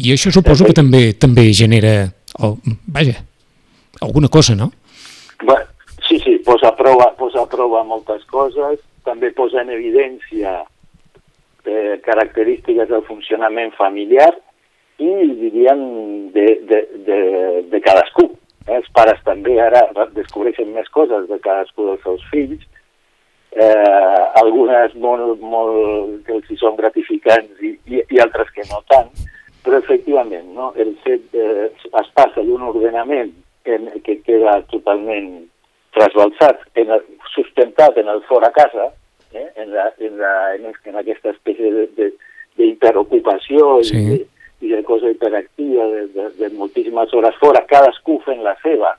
I 0.00 0.12
això 0.12 0.32
suposo 0.32 0.66
que 0.68 0.76
també 0.76 1.12
també 1.20 1.46
genera, 1.56 2.08
oh, 2.40 2.56
vaja, 2.92 3.20
alguna 4.00 4.28
cosa, 4.28 4.56
no? 4.56 4.70
Bueno, 5.42 5.64
sí, 6.08 6.18
sí, 6.24 6.38
posa 6.44 6.72
a 6.72 6.76
prova, 6.76 7.10
posa 7.16 7.44
a 7.44 7.48
prova 7.48 7.84
moltes 7.84 8.24
coses, 8.32 8.80
també 9.04 9.30
posa 9.36 9.62
en 9.62 9.70
evidència 9.72 10.58
eh, 11.64 11.96
característiques 12.04 12.88
del 12.88 13.04
funcionament 13.08 13.72
familiar 13.76 14.32
i, 14.98 15.12
diríem, 15.40 15.82
de, 16.32 16.46
de, 16.68 16.80
de, 17.08 17.20
de 17.72 17.80
cadascú. 17.84 18.30
Eh? 18.66 18.78
Els 18.80 18.88
pares 18.96 19.20
també 19.24 19.58
ara 19.62 19.84
descobreixen 20.16 20.72
més 20.74 20.88
coses 20.92 21.28
de 21.28 21.40
cadascú 21.44 21.88
dels 21.90 22.02
seus 22.04 22.24
fills, 22.32 22.64
eh, 23.56 24.22
algunes 24.42 24.94
molt, 25.00 25.40
molt 25.40 26.26
que 26.26 26.36
els 26.36 26.60
són 26.60 26.76
gratificants 26.76 27.64
i, 27.64 27.72
i, 27.88 28.02
i 28.12 28.20
altres 28.20 28.52
que 28.54 28.66
no 28.68 28.82
tant, 28.92 29.08
però 29.64 29.80
efectivament 29.80 30.52
no? 30.54 30.72
el 30.76 30.92
fet 31.04 31.34
eh, 31.34 31.70
es 31.72 32.12
passa 32.14 32.44
d'un 32.44 32.68
ordenament 32.68 33.32
en, 33.66 33.88
que 34.04 34.20
queda 34.26 34.60
totalment 34.70 35.46
trasbalsat, 35.96 36.60
en 36.76 36.92
el, 36.98 37.02
sustentat 37.32 37.96
en 37.98 38.12
el 38.12 38.20
fora 38.28 38.52
casa, 38.52 38.90
eh? 39.32 39.48
en, 39.56 39.72
la, 39.72 39.88
en, 39.98 40.18
la, 40.20 40.34
en, 40.54 40.68
en 40.84 41.00
aquesta 41.00 41.32
espècie 41.32 41.88
d'interocupació 42.60 43.80
sí. 43.88 43.96
i, 43.96 44.04
de, 44.10 44.20
i 44.66 44.74
de 44.74 44.82
cosa 44.84 45.10
hiperactiva 45.10 45.88
de, 45.94 46.06
de, 46.12 46.28
de 46.36 46.52
moltíssimes 46.60 47.12
hores 47.16 47.40
fora, 47.40 47.64
cadascú 47.68 48.20
fent 48.28 48.44
la 48.44 48.54
seva, 48.60 48.94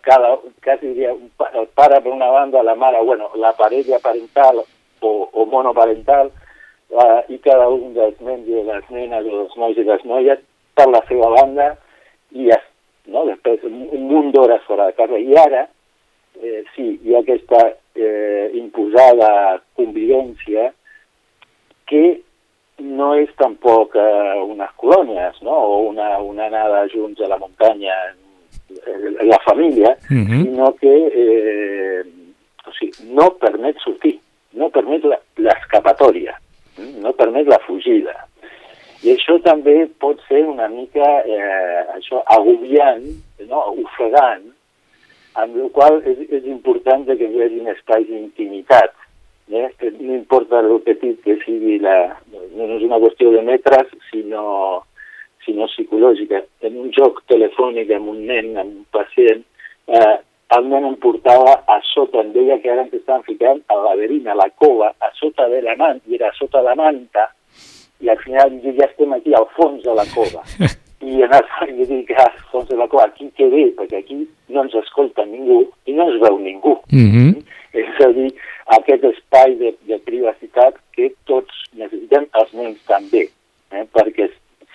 cada, 0.00 0.38
quasi 0.62 0.92
diria, 0.92 1.12
el 1.12 1.68
pare 1.74 2.00
per 2.00 2.12
una 2.12 2.30
banda, 2.30 2.62
la 2.62 2.74
mare, 2.74 3.02
bueno, 3.02 3.30
la 3.34 3.52
parella 3.52 3.98
parental 3.98 4.62
o, 5.00 5.28
o 5.32 5.46
monoparental, 5.46 6.30
uh, 6.90 7.20
i 7.28 7.38
cada 7.42 7.68
un 7.68 7.92
dels 7.94 8.18
nens 8.20 8.48
i 8.48 8.62
les 8.66 8.90
nenes 8.90 9.26
o 9.26 9.38
dels 9.40 9.56
nois 9.58 9.78
i 9.78 9.86
les 9.88 10.04
noies 10.04 10.42
per 10.74 10.88
la 10.90 11.02
seva 11.08 11.30
banda, 11.34 11.72
i 12.32 12.48
ja, 12.50 12.58
no? 13.12 13.24
després 13.28 13.64
un 13.68 14.06
munt 14.08 14.32
d'hores 14.32 14.62
fora 14.68 14.88
de 14.90 14.96
casa. 14.98 15.18
I 15.18 15.36
ara, 15.36 15.66
eh, 16.40 16.62
sí, 16.74 16.98
hi 17.02 17.14
ha 17.14 17.22
aquesta 17.22 17.62
eh, 17.94 18.50
imposada 18.58 19.60
convivència 19.78 20.70
que 21.90 22.04
no 22.82 23.12
és 23.20 23.30
tampoc 23.38 23.96
eh, 23.98 24.38
unes 24.46 24.72
colònies, 24.80 25.42
no? 25.46 25.54
o 25.54 25.78
una, 25.90 26.16
una 26.24 26.48
anada 26.48 26.86
junts 26.92 27.20
a 27.20 27.28
la 27.30 27.38
muntanya 27.38 27.94
la 29.22 29.38
família, 29.44 29.96
uh 30.10 30.16
-huh. 30.16 30.42
sinó 30.44 30.74
que 30.80 30.94
eh, 31.14 32.04
o 32.66 32.72
sigui, 32.72 32.92
no 33.14 33.30
permet 33.38 33.76
sortir, 33.78 34.18
no 34.52 34.70
permet 34.70 35.02
l'escapatòria, 35.36 36.34
no 37.00 37.12
permet 37.12 37.46
la 37.46 37.58
fugida. 37.66 38.14
I 39.02 39.16
això 39.16 39.40
també 39.42 39.88
pot 39.98 40.20
ser 40.28 40.44
una 40.46 40.68
mica 40.68 41.06
eh, 41.26 41.80
això 41.96 42.22
agobiant, 42.36 43.02
no? 43.48 43.74
ofegant, 43.82 44.44
amb 45.34 45.56
el 45.56 45.70
qual 45.74 45.98
és, 46.06 46.20
és 46.28 46.46
important 46.46 47.06
que 47.08 47.26
hi 47.26 47.42
hagi 47.42 47.64
espais 47.74 48.06
d'intimitat. 48.06 48.94
Eh? 49.50 49.68
No 49.98 50.14
importa 50.14 50.60
el 50.60 50.78
petit 50.86 51.18
que 51.24 51.36
sigui 51.42 51.80
la... 51.82 52.14
No 52.54 52.68
és 52.76 52.84
una 52.86 53.00
qüestió 53.02 53.32
de 53.34 53.42
metres, 53.42 53.90
sinó, 54.10 54.84
sinó 55.44 55.68
psicològica. 55.70 56.42
En 56.66 56.76
un 56.80 56.92
joc 56.96 57.22
telefònic 57.30 57.90
amb 57.96 58.12
un 58.14 58.20
nen, 58.26 58.52
amb 58.56 58.82
un 58.82 58.84
pacient, 58.94 59.42
eh, 59.88 60.16
el 60.56 60.68
nen 60.68 60.84
em 60.84 60.96
portava 61.00 61.54
a 61.66 61.78
sota, 61.92 62.20
em 62.20 62.32
deia 62.34 62.58
que 62.60 62.70
ara 62.72 62.84
ens 62.84 62.94
estaven 62.98 63.24
ficant 63.28 63.62
al 63.72 63.84
laberint, 63.86 64.28
a 64.28 64.36
la 64.36 64.48
cova, 64.60 64.92
a 65.00 65.10
sota 65.18 65.48
de 65.48 65.62
la 65.64 65.76
manta, 65.80 66.04
i 66.10 66.18
era 66.18 66.28
a 66.28 66.36
sota 66.36 66.62
la 66.64 66.74
manta, 66.78 67.30
i 68.02 68.10
al 68.10 68.20
final 68.20 68.58
ja 68.66 68.88
estem 68.88 69.12
aquí 69.16 69.34
al 69.34 69.48
fons 69.56 69.82
de 69.86 69.94
la 69.96 70.06
cova. 70.14 70.44
i 71.02 71.22
en 71.26 71.32
el 71.34 71.72
i 71.72 71.86
dic, 71.88 72.12
ah, 72.20 72.30
fons 72.52 72.68
de 72.68 72.76
la 72.78 72.86
cova, 72.90 73.08
aquí 73.08 73.30
que 73.36 73.48
bé, 73.50 73.64
perquè 73.78 74.02
aquí 74.02 74.20
no 74.52 74.66
ens 74.66 74.76
escolta 74.82 75.24
ningú 75.26 75.64
i 75.86 75.96
no 75.96 76.10
ens 76.10 76.20
veu 76.22 76.38
ningú. 76.38 76.76
Mm 76.92 77.08
-hmm. 77.10 77.30
És 77.72 78.04
a 78.04 78.12
dir, 78.12 78.30
aquest 78.76 79.04
espai 79.04 79.56
de, 79.56 79.74
de 79.88 79.98
privacitat 79.98 80.76
que 80.92 81.10
tots 81.24 81.64
necessitem, 81.72 82.26
els 82.40 82.52
nens 82.52 82.78
també, 82.86 83.28
eh? 83.72 83.84
perquè 83.92 84.28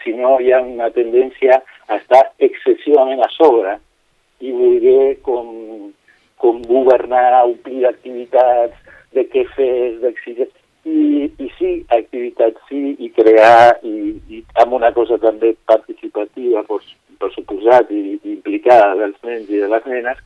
si 0.08 0.16
no 0.16 0.38
hi 0.40 0.54
ha 0.56 0.62
una 0.64 0.88
tendència 0.96 1.60
a 1.88 1.98
estar 2.00 2.24
excessivament 2.48 3.20
a 3.20 3.28
sobre 3.36 3.76
i 4.40 4.54
voler 4.56 5.18
com, 5.26 5.50
com 6.40 6.62
governar, 6.70 7.44
omplir 7.44 7.84
d'activitats, 7.84 8.78
de 9.16 9.24
què 9.28 9.44
fer, 9.56 9.74
d'exigir 10.00 10.48
i, 10.88 11.28
i 11.28 11.48
sí, 11.58 11.72
activitat 11.92 12.60
sí, 12.70 12.96
i 13.04 13.10
crear, 13.16 13.76
i, 13.84 14.14
i 14.32 14.42
amb 14.64 14.78
una 14.78 14.94
cosa 14.96 15.18
també 15.20 15.52
participativa, 15.68 16.64
per, 16.70 16.80
per 17.20 17.32
suposat, 17.34 17.92
i, 17.92 18.16
i 18.22 18.36
implicada 18.38 18.94
dels 19.02 19.18
nens 19.28 19.50
i 19.52 19.64
de 19.64 19.72
les 19.74 19.90
nenes, 19.92 20.22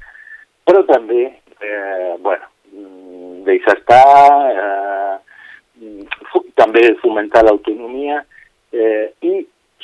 però 0.68 0.84
també, 0.90 1.24
eh, 1.66 2.12
bueno, 2.22 2.52
mm, 2.70 3.42
deixar 3.48 3.78
estar, 3.80 4.04
eh, 4.54 5.16
també 6.60 6.86
fomentar 7.02 7.42
l'autonomia 7.48 8.20
eh, 8.72 9.10
i 9.26 9.40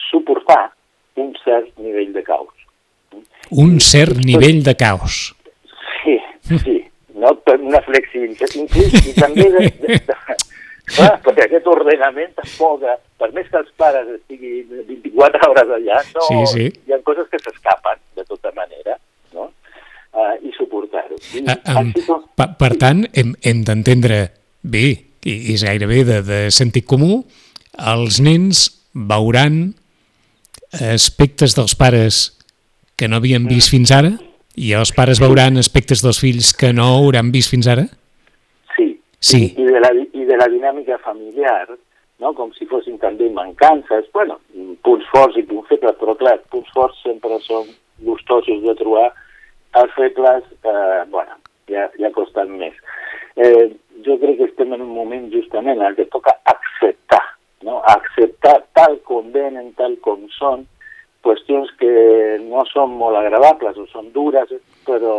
suportar 0.09 0.71
un 1.17 1.33
cert 1.43 1.71
nivell 1.81 2.13
de 2.13 2.23
caos. 2.23 2.53
Un 3.51 3.79
cert 3.79 4.19
nivell 4.23 4.63
de 4.63 4.75
caos. 4.75 5.33
Sí, 6.03 6.17
sí, 6.63 6.77
no? 7.15 7.33
una 7.57 7.81
flexibilitat, 7.85 8.55
inclús, 8.59 8.93
i 9.07 9.15
també 9.17 9.47
de, 9.51 9.63
de, 9.81 9.99
de, 10.07 10.37
Clar, 10.87 11.17
perquè 11.19 11.47
aquest 11.47 11.65
ordenament 11.67 12.29
tampoc, 12.37 12.85
per 13.19 13.27
més 13.35 13.47
que 13.51 13.59
els 13.59 13.71
pares 13.79 14.07
estiguin 14.13 14.85
24 14.87 15.49
hores 15.49 15.73
allà, 15.75 15.97
no, 16.15 16.27
sí, 16.29 16.37
sí. 16.53 16.67
hi 16.87 16.95
ha 16.95 16.99
coses 17.03 17.27
que 17.31 17.39
s'escapen 17.41 17.99
de 18.15 18.23
tota 18.23 18.53
manera, 18.55 18.95
no? 19.35 19.49
Uh, 20.15 20.37
i 20.47 20.53
suportar-ho. 20.55 21.19
Uh, 21.19 21.57
um, 21.73 21.91
com... 22.07 22.23
per, 22.39 22.47
per 22.61 22.71
tant, 22.79 23.03
hem, 23.19 23.35
hem 23.43 23.65
d'entendre 23.67 24.21
bé, 24.63 24.85
i 25.27 25.35
és 25.57 25.67
gairebé 25.67 26.05
de, 26.07 26.21
de 26.23 26.39
sentit 26.55 26.87
comú, 26.87 27.19
els 27.91 28.21
nens 28.23 28.63
veuran 28.95 29.59
aspectes 30.73 31.55
dels 31.55 31.75
pares 31.77 32.23
que 32.97 33.07
no 33.07 33.21
havien 33.21 33.45
vist 33.47 33.71
fins 33.71 33.93
ara 33.93 34.15
i 34.57 34.73
els 34.73 34.91
pares 34.95 35.21
veuran 35.21 35.61
aspectes 35.61 36.01
dels 36.03 36.19
fills 36.19 36.51
que 36.57 36.73
no 36.73 36.89
hauran 36.97 37.31
vist 37.31 37.53
fins 37.53 37.69
ara? 37.69 37.85
Sí. 39.21 39.43
I, 39.57 39.61
i, 39.61 39.65
de 39.65 39.79
la, 39.81 39.91
I 39.93 40.25
de 40.29 40.37
la 40.37 40.47
dinàmica 40.51 40.97
familiar, 41.03 41.65
no? 42.21 42.33
com 42.37 42.51
si 42.57 42.67
fossin 42.69 42.99
també 43.01 43.29
mancances, 43.33 44.09
bueno, 44.13 44.37
punts 44.85 45.07
forts 45.13 45.37
i 45.39 45.45
punts 45.47 45.69
febles, 45.71 45.97
però 46.01 46.15
clar, 46.19 46.37
punts 46.53 46.69
forts 46.75 47.01
sempre 47.05 47.39
són 47.45 47.69
gustosos 48.05 48.61
de 48.65 48.75
trobar, 48.77 49.09
els 49.81 49.93
febles, 49.97 50.45
eh, 50.63 51.01
bueno, 51.13 51.37
ja, 51.71 51.87
ja 52.01 52.13
costen 52.15 52.53
més. 52.61 52.77
Eh, 53.37 53.67
jo 54.05 54.17
crec 54.21 54.37
que 54.39 54.49
estem 54.49 54.73
en 54.73 54.85
un 54.85 54.93
moment 54.93 55.27
justament 55.33 55.81
en 55.81 55.97
què 55.97 56.07
toca 56.13 56.33
acceptar, 56.49 57.23
no? 57.67 57.81
acceptar 57.91 58.61
tal 58.77 58.97
com 59.07 59.29
venen, 59.35 59.73
tal 59.77 59.97
com 60.03 60.25
són, 60.37 60.65
qüestions 61.27 61.73
que 61.79 61.91
no 62.45 62.63
són 62.71 62.93
molt 62.95 63.19
agradables 63.19 63.77
o 63.81 63.85
són 63.91 64.09
dures, 64.15 64.51
però 64.87 65.13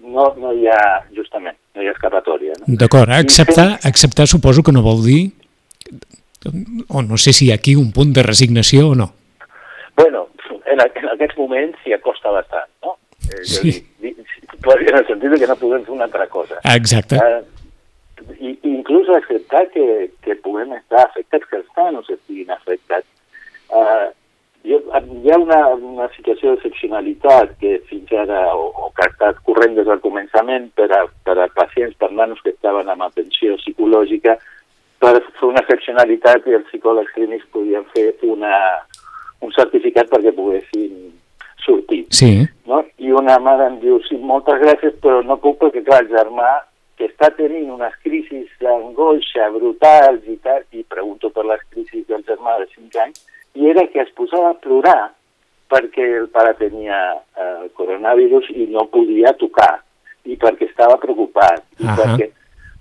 no, 0.00 0.26
no 0.40 0.52
hi 0.56 0.68
ha, 0.72 0.82
justament, 1.12 1.58
no 1.76 1.84
hi 1.84 1.90
ha 1.90 1.94
escapatòria. 1.96 2.56
No? 2.62 2.78
D'acord, 2.80 3.12
acceptar, 3.12 3.76
acceptar 3.88 4.28
suposo 4.30 4.64
que 4.64 4.74
no 4.74 4.84
vol 4.84 5.04
dir, 5.04 5.22
o 6.88 7.02
no 7.02 7.18
sé 7.20 7.34
si 7.36 7.46
hi 7.46 7.52
ha 7.52 7.60
aquí 7.60 7.76
un 7.76 7.92
punt 7.92 8.14
de 8.16 8.24
resignació 8.26 8.88
o 8.92 8.94
no. 8.98 9.12
Bueno, 9.96 10.26
en, 10.64 10.80
en 10.80 11.10
aquests 11.12 11.38
moments 11.38 11.78
s'hi 11.84 11.94
acosta 11.98 12.32
bastant, 12.34 12.70
no? 12.86 12.96
Eh, 13.28 13.44
sí. 13.44 13.74
Dir, 14.02 14.14
en 14.62 14.96
el 14.98 15.06
sentit 15.06 15.36
que 15.38 15.50
no 15.50 15.58
podem 15.60 15.84
fer 15.84 15.94
una 15.94 16.08
altra 16.08 16.26
cosa. 16.30 16.58
Exacte. 16.74 17.18
Eh, 17.18 17.61
i, 18.38 18.56
inclús 18.68 19.08
acceptar 19.08 19.68
que, 19.74 20.10
que 20.22 20.36
puguem 20.44 20.72
estar 20.76 21.06
afectats, 21.06 21.48
que 21.50 21.60
els 21.60 21.70
nanos 21.76 22.10
estiguin 22.10 22.50
afectats. 22.54 23.08
Eh, 23.72 24.08
hi 24.62 25.30
ha 25.32 25.38
una, 25.42 25.60
una 25.74 26.08
situació 26.14 26.52
d'excepcionalitat 26.52 27.56
que 27.58 27.78
fins 27.88 28.12
ara, 28.14 28.44
o, 28.54 28.68
o 28.70 28.90
que 28.94 29.06
ha 29.06 29.10
estat 29.10 29.40
corrent 29.48 29.74
des 29.74 29.88
del 29.88 30.02
començament 30.04 30.68
per 30.78 30.86
a, 30.94 31.02
per 31.26 31.36
a 31.42 31.48
pacients, 31.56 31.96
per 31.98 32.12
nanos 32.14 32.42
que 32.44 32.54
estaven 32.54 32.90
amb 32.92 33.08
atenció 33.08 33.56
psicològica, 33.58 34.36
per 35.02 35.16
fer 35.18 35.48
una 35.48 35.64
excepcionalitat 35.64 36.46
i 36.46 36.54
els 36.60 36.68
psicòlegs 36.70 37.10
clínics 37.16 37.48
podien 37.54 37.86
fer 37.94 38.12
una, 38.30 38.54
un 39.42 39.50
certificat 39.56 40.10
perquè 40.12 40.30
poguessin 40.36 41.10
sortir. 41.64 42.04
Sí. 42.14 42.44
No? 42.70 42.84
I 43.02 43.10
una 43.18 43.38
mare 43.42 43.66
em 43.66 43.80
diu, 43.82 43.98
sí, 44.06 44.18
moltes 44.18 44.62
gràcies, 44.62 44.94
però 45.02 45.24
no 45.26 45.40
puc 45.42 45.58
perquè, 45.62 45.82
clar, 45.86 46.04
el 46.04 46.12
germà 46.14 46.52
que 46.96 47.08
està 47.08 47.30
tenint 47.36 47.70
unes 47.72 47.94
crisis 48.04 48.50
d'angoixa 48.60 49.48
brutals 49.54 50.26
i 50.28 50.36
tal, 50.44 50.64
i 50.72 50.84
pregunto 50.84 51.30
per 51.30 51.46
les 51.48 51.62
crisis 51.70 52.06
del 52.08 52.24
germà 52.28 52.58
de 52.60 52.68
5 52.74 53.02
anys, 53.04 53.24
i 53.54 53.68
era 53.70 53.86
que 53.92 54.00
es 54.02 54.12
posava 54.16 54.52
a 54.52 54.60
plorar 54.60 55.12
perquè 55.72 56.04
el 56.20 56.28
pare 56.32 56.52
tenia 56.58 56.98
eh, 57.16 57.68
coronavirus 57.78 58.50
i 58.52 58.68
no 58.72 58.84
podia 58.92 59.32
tocar, 59.40 59.80
i 60.28 60.36
perquè 60.36 60.68
estava 60.68 60.98
preocupat, 61.00 61.64
i 61.80 61.84
uh 61.84 61.88
-huh. 61.88 61.96
perquè, 61.98 62.28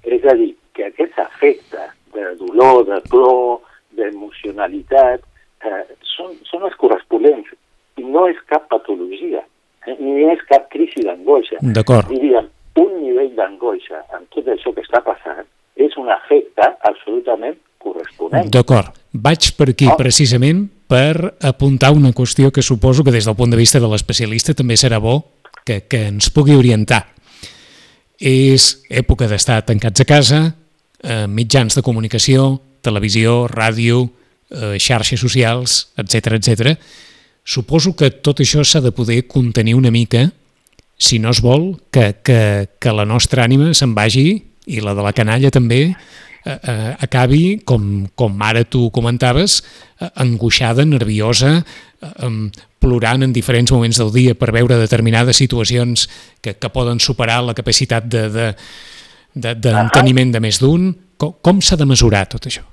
és 0.04 0.26
a 0.26 0.36
dir, 0.36 0.56
que 0.74 0.86
aquests 0.86 1.18
efectes 1.18 1.90
de 2.14 2.36
dolor, 2.36 2.86
de 2.86 3.00
plor, 3.10 3.62
d'emocionalitat, 3.96 5.22
eh, 5.64 5.84
són, 6.16 6.36
són 6.44 6.64
els 6.64 6.76
corresponents, 6.76 7.48
i 7.98 8.04
no 8.04 8.28
és 8.28 8.38
cap 8.46 8.68
patologia, 8.68 9.44
eh, 9.88 9.96
ni 10.00 10.28
és 10.32 10.42
cap 10.50 10.70
crisi 10.70 11.04
d'angoixa. 11.06 11.58
D'acord. 11.62 12.08
Diríem, 12.10 12.50
un 12.80 13.02
nivell 13.02 13.34
d'angoixa 13.36 14.06
amb 14.16 14.30
tot 14.34 14.48
això 14.48 14.74
que 14.76 14.84
està 14.86 15.02
passant 15.04 15.44
és 15.76 15.96
un 15.98 16.10
efecte 16.14 16.68
absolutament 16.88 17.58
corresponent. 17.82 18.50
D'acord. 18.54 18.94
Vaig 19.12 19.52
per 19.58 19.72
aquí 19.72 19.88
Oh. 19.90 19.98
precisament 19.98 20.70
per 20.88 21.36
apuntar 21.42 21.92
una 21.92 22.14
qüestió 22.14 22.52
que 22.52 22.62
suposo 22.62 23.04
que 23.04 23.12
des 23.12 23.26
del 23.26 23.36
punt 23.36 23.52
de 23.52 23.58
vista 23.58 23.80
de 23.80 23.88
l'especialista 23.88 24.54
també 24.54 24.76
serà 24.76 25.00
bo 25.00 25.24
que, 25.66 25.82
que 25.88 26.08
ens 26.08 26.30
pugui 26.30 26.56
orientar. 26.56 27.08
És 28.20 28.84
època 28.90 29.28
d'estar 29.28 29.64
tancats 29.66 30.02
a 30.02 30.06
casa, 30.06 30.56
eh, 31.04 31.28
mitjans 31.28 31.76
de 31.76 31.82
comunicació, 31.82 32.62
televisió, 32.82 33.48
ràdio, 33.48 34.10
eh, 34.52 34.78
xarxes 34.80 35.20
socials, 35.20 35.94
etc 35.98 36.38
etc. 36.38 36.78
Suposo 37.44 37.96
que 37.96 38.12
tot 38.12 38.40
això 38.40 38.64
s'ha 38.64 38.82
de 38.82 38.92
poder 38.92 39.26
contenir 39.28 39.76
una 39.76 39.92
mica 39.92 40.32
si 41.02 41.18
no 41.20 41.32
es 41.34 41.42
vol 41.42 41.72
que, 41.90 42.14
que, 42.22 42.70
que 42.80 42.92
la 42.94 43.08
nostra 43.10 43.48
ànima 43.48 43.72
se'n 43.74 43.96
vagi 43.98 44.28
i 44.70 44.82
la 44.86 44.94
de 44.94 45.02
la 45.02 45.14
canalla 45.18 45.50
també 45.54 45.82
eh, 45.90 45.96
eh, 46.46 46.92
acabi, 47.02 47.62
com, 47.66 48.06
com 48.16 48.44
ara 48.46 48.62
tu 48.70 48.90
comentaves, 48.94 49.62
eh, 49.98 50.10
angoixada, 50.22 50.86
nerviosa, 50.86 51.56
eh, 52.06 52.30
plorant 52.82 53.26
en 53.26 53.34
diferents 53.34 53.74
moments 53.74 53.98
del 54.02 54.12
dia 54.14 54.38
per 54.38 54.52
veure 54.54 54.78
determinades 54.82 55.42
situacions 55.42 56.08
que, 56.42 56.56
que 56.58 56.74
poden 56.74 57.02
superar 57.02 57.42
la 57.46 57.58
capacitat 57.58 58.06
d'enteniment 58.06 58.56
de, 59.34 59.56
de, 59.56 59.56
d'enteniment 59.66 60.34
de 60.34 60.44
més 60.44 60.62
d'un. 60.62 60.92
Com, 61.22 61.36
com 61.42 61.62
s'ha 61.62 61.78
de 61.78 61.90
mesurar 61.90 62.28
tot 62.30 62.46
això? 62.50 62.66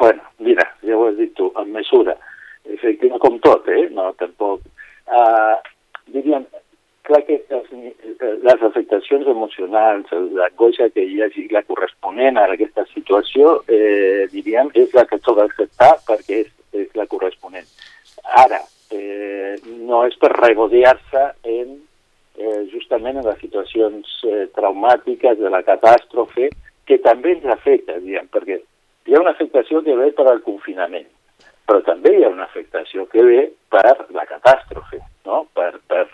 Bueno, 0.00 0.24
mira, 0.40 0.66
ja 0.84 0.96
ho 0.96 1.06
has 1.08 1.16
dit 1.20 1.32
tu, 1.36 1.52
amb 1.56 1.72
mesura. 1.76 2.16
Efectivament, 2.64 3.20
com 3.20 3.38
tot, 3.44 3.68
eh? 3.72 3.86
No, 3.92 4.10
tampoc. 4.20 4.64
Uh, 5.08 5.56
diríem, 6.12 6.44
clar 7.02 7.22
que 7.26 7.38
les, 7.50 8.62
afectacions 8.62 9.26
emocionals, 9.26 10.10
l'angoixa 10.36 10.88
que 10.94 11.04
hi 11.04 11.20
hagi, 11.22 11.48
la 11.50 11.64
corresponent 11.66 12.38
a 12.38 12.46
aquesta 12.52 12.84
situació, 12.92 13.58
eh, 13.68 14.28
diríem, 14.32 14.70
és 14.74 14.94
la 14.94 15.06
que 15.10 15.18
s'ha 15.18 15.34
d'acceptar 15.38 15.92
perquè 16.08 16.42
és, 16.44 16.52
és 16.72 16.92
la 16.98 17.08
corresponent. 17.10 17.66
Ara, 18.44 18.60
eh, 18.94 19.56
no 19.88 20.04
és 20.06 20.16
per 20.20 20.32
regodear-se 20.36 21.24
en 21.42 21.80
eh, 22.38 22.60
justament 22.72 23.18
en 23.18 23.26
les 23.26 23.40
situacions 23.40 24.18
eh, 24.28 24.46
traumàtiques 24.56 25.38
de 25.38 25.50
la 25.50 25.62
catàstrofe 25.66 26.50
que 26.86 26.98
també 27.02 27.36
ens 27.36 27.50
afecta, 27.56 27.98
diguem, 28.02 28.28
perquè 28.32 28.60
hi 29.06 29.16
ha 29.16 29.22
una 29.22 29.34
afectació 29.34 29.82
que 29.82 29.96
ve 29.98 30.10
per 30.16 30.28
al 30.30 30.42
confinament, 30.46 31.08
però 31.66 31.82
també 31.86 32.14
hi 32.16 32.24
ha 32.24 32.32
una 32.32 32.46
afectació 32.48 33.06
que 33.10 33.22
ve 33.26 33.42
per 33.72 33.94
la 34.14 34.26
catàstrofe, 34.28 35.00
no? 35.26 35.44
per, 35.54 35.72
per, 35.88 36.06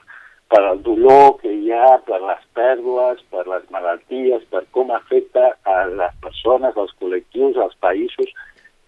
per 0.49 0.63
el 0.65 0.83
dolor 0.83 1.37
que 1.43 1.51
hi 1.53 1.73
ha, 1.77 1.99
per 2.07 2.21
les 2.25 2.41
pèrdues, 2.57 3.21
per 3.33 3.45
les 3.51 3.67
malalties, 3.75 4.45
per 4.53 4.65
com 4.73 4.91
afecta 4.97 5.51
a 5.69 5.83
les 5.91 6.15
persones, 6.25 6.77
als 6.77 6.95
col·lectius, 7.01 7.59
als 7.61 7.77
països. 7.85 8.33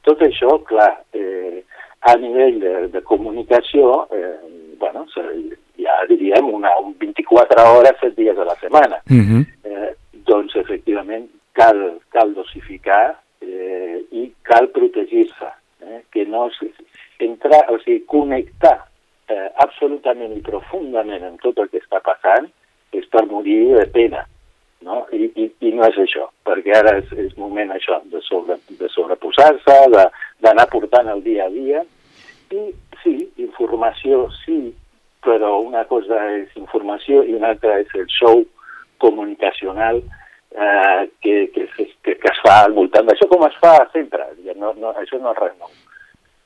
Tot 0.09 0.25
això, 0.25 0.57
clar, 0.69 0.91
eh, 1.13 1.61
a 2.09 2.17
nivell 2.17 2.61
de, 2.63 2.75
de 2.95 3.03
comunicació, 3.05 4.07
eh, 4.17 4.37
bueno, 4.81 5.05
ja 5.85 5.99
diríem 6.09 6.49
una, 6.49 6.73
un 6.81 6.95
24 6.99 7.67
hores, 7.75 8.01
7 8.01 8.17
dies 8.17 8.39
a 8.39 8.49
la 8.49 8.57
setmana. 8.63 9.03
Uh 9.11 9.21
-huh. 9.21 9.45
eh, 9.65 9.95
doncs, 10.25 10.57
efectivament, 10.57 11.29
cal, 11.53 12.01
cal 12.09 12.33
dosificar 12.35 13.21
eh, 13.43 14.01
i 14.11 14.33
cal 14.43 14.69
protegir-se, 14.69 15.53
eh, 15.85 16.01
que 16.11 16.25
no 16.25 16.49
entrar, 17.19 17.69
o 17.71 17.79
sigui, 17.79 18.01
connectar 18.07 18.80
absolutament 20.21 20.37
i 20.37 20.43
profundament 20.43 21.25
en 21.25 21.39
tot 21.39 21.59
el 21.59 21.69
que 21.71 21.81
està 21.81 22.01
passant 22.01 22.49
és 22.93 23.07
per 23.11 23.25
morir 23.27 23.75
de 23.75 23.87
pena, 23.93 24.27
no? 24.83 25.07
I, 25.13 25.31
i, 25.37 25.51
i 25.61 25.73
no 25.73 25.87
és 25.87 25.97
això, 25.97 26.29
perquè 26.45 26.75
ara 26.77 26.99
és, 26.99 27.11
és 27.13 27.37
moment 27.39 27.71
això, 27.71 28.01
de, 28.11 28.21
sobre, 28.23 28.59
de 28.69 28.89
sobreposar-se, 28.89 29.77
d'anar 30.41 30.67
portant 30.71 31.09
el 31.09 31.23
dia 31.23 31.47
a 31.47 31.51
dia, 31.51 31.83
i 32.51 32.73
sí, 33.03 33.31
informació 33.39 34.29
sí, 34.45 34.75
però 35.23 35.61
una 35.63 35.85
cosa 35.85 36.19
és 36.35 36.49
informació 36.57 37.23
i 37.23 37.35
una 37.35 37.53
altra 37.55 37.79
és 37.81 37.93
el 37.95 38.09
show 38.09 38.43
comunicacional 38.99 40.01
eh, 40.01 41.11
que, 41.21 41.51
que, 41.55 41.69
que, 42.03 42.17
que 42.17 42.33
es 42.33 42.41
fa 42.43 42.65
al 42.65 42.75
voltant 42.75 43.07
d'això 43.07 43.29
com 43.29 43.47
es 43.47 43.57
fa 43.61 43.77
sempre, 43.93 44.27
no, 44.57 44.75
no, 44.81 44.95
això 44.99 45.21
no 45.21 45.33
és 45.33 45.43
res 45.45 45.57
nou. 45.61 45.71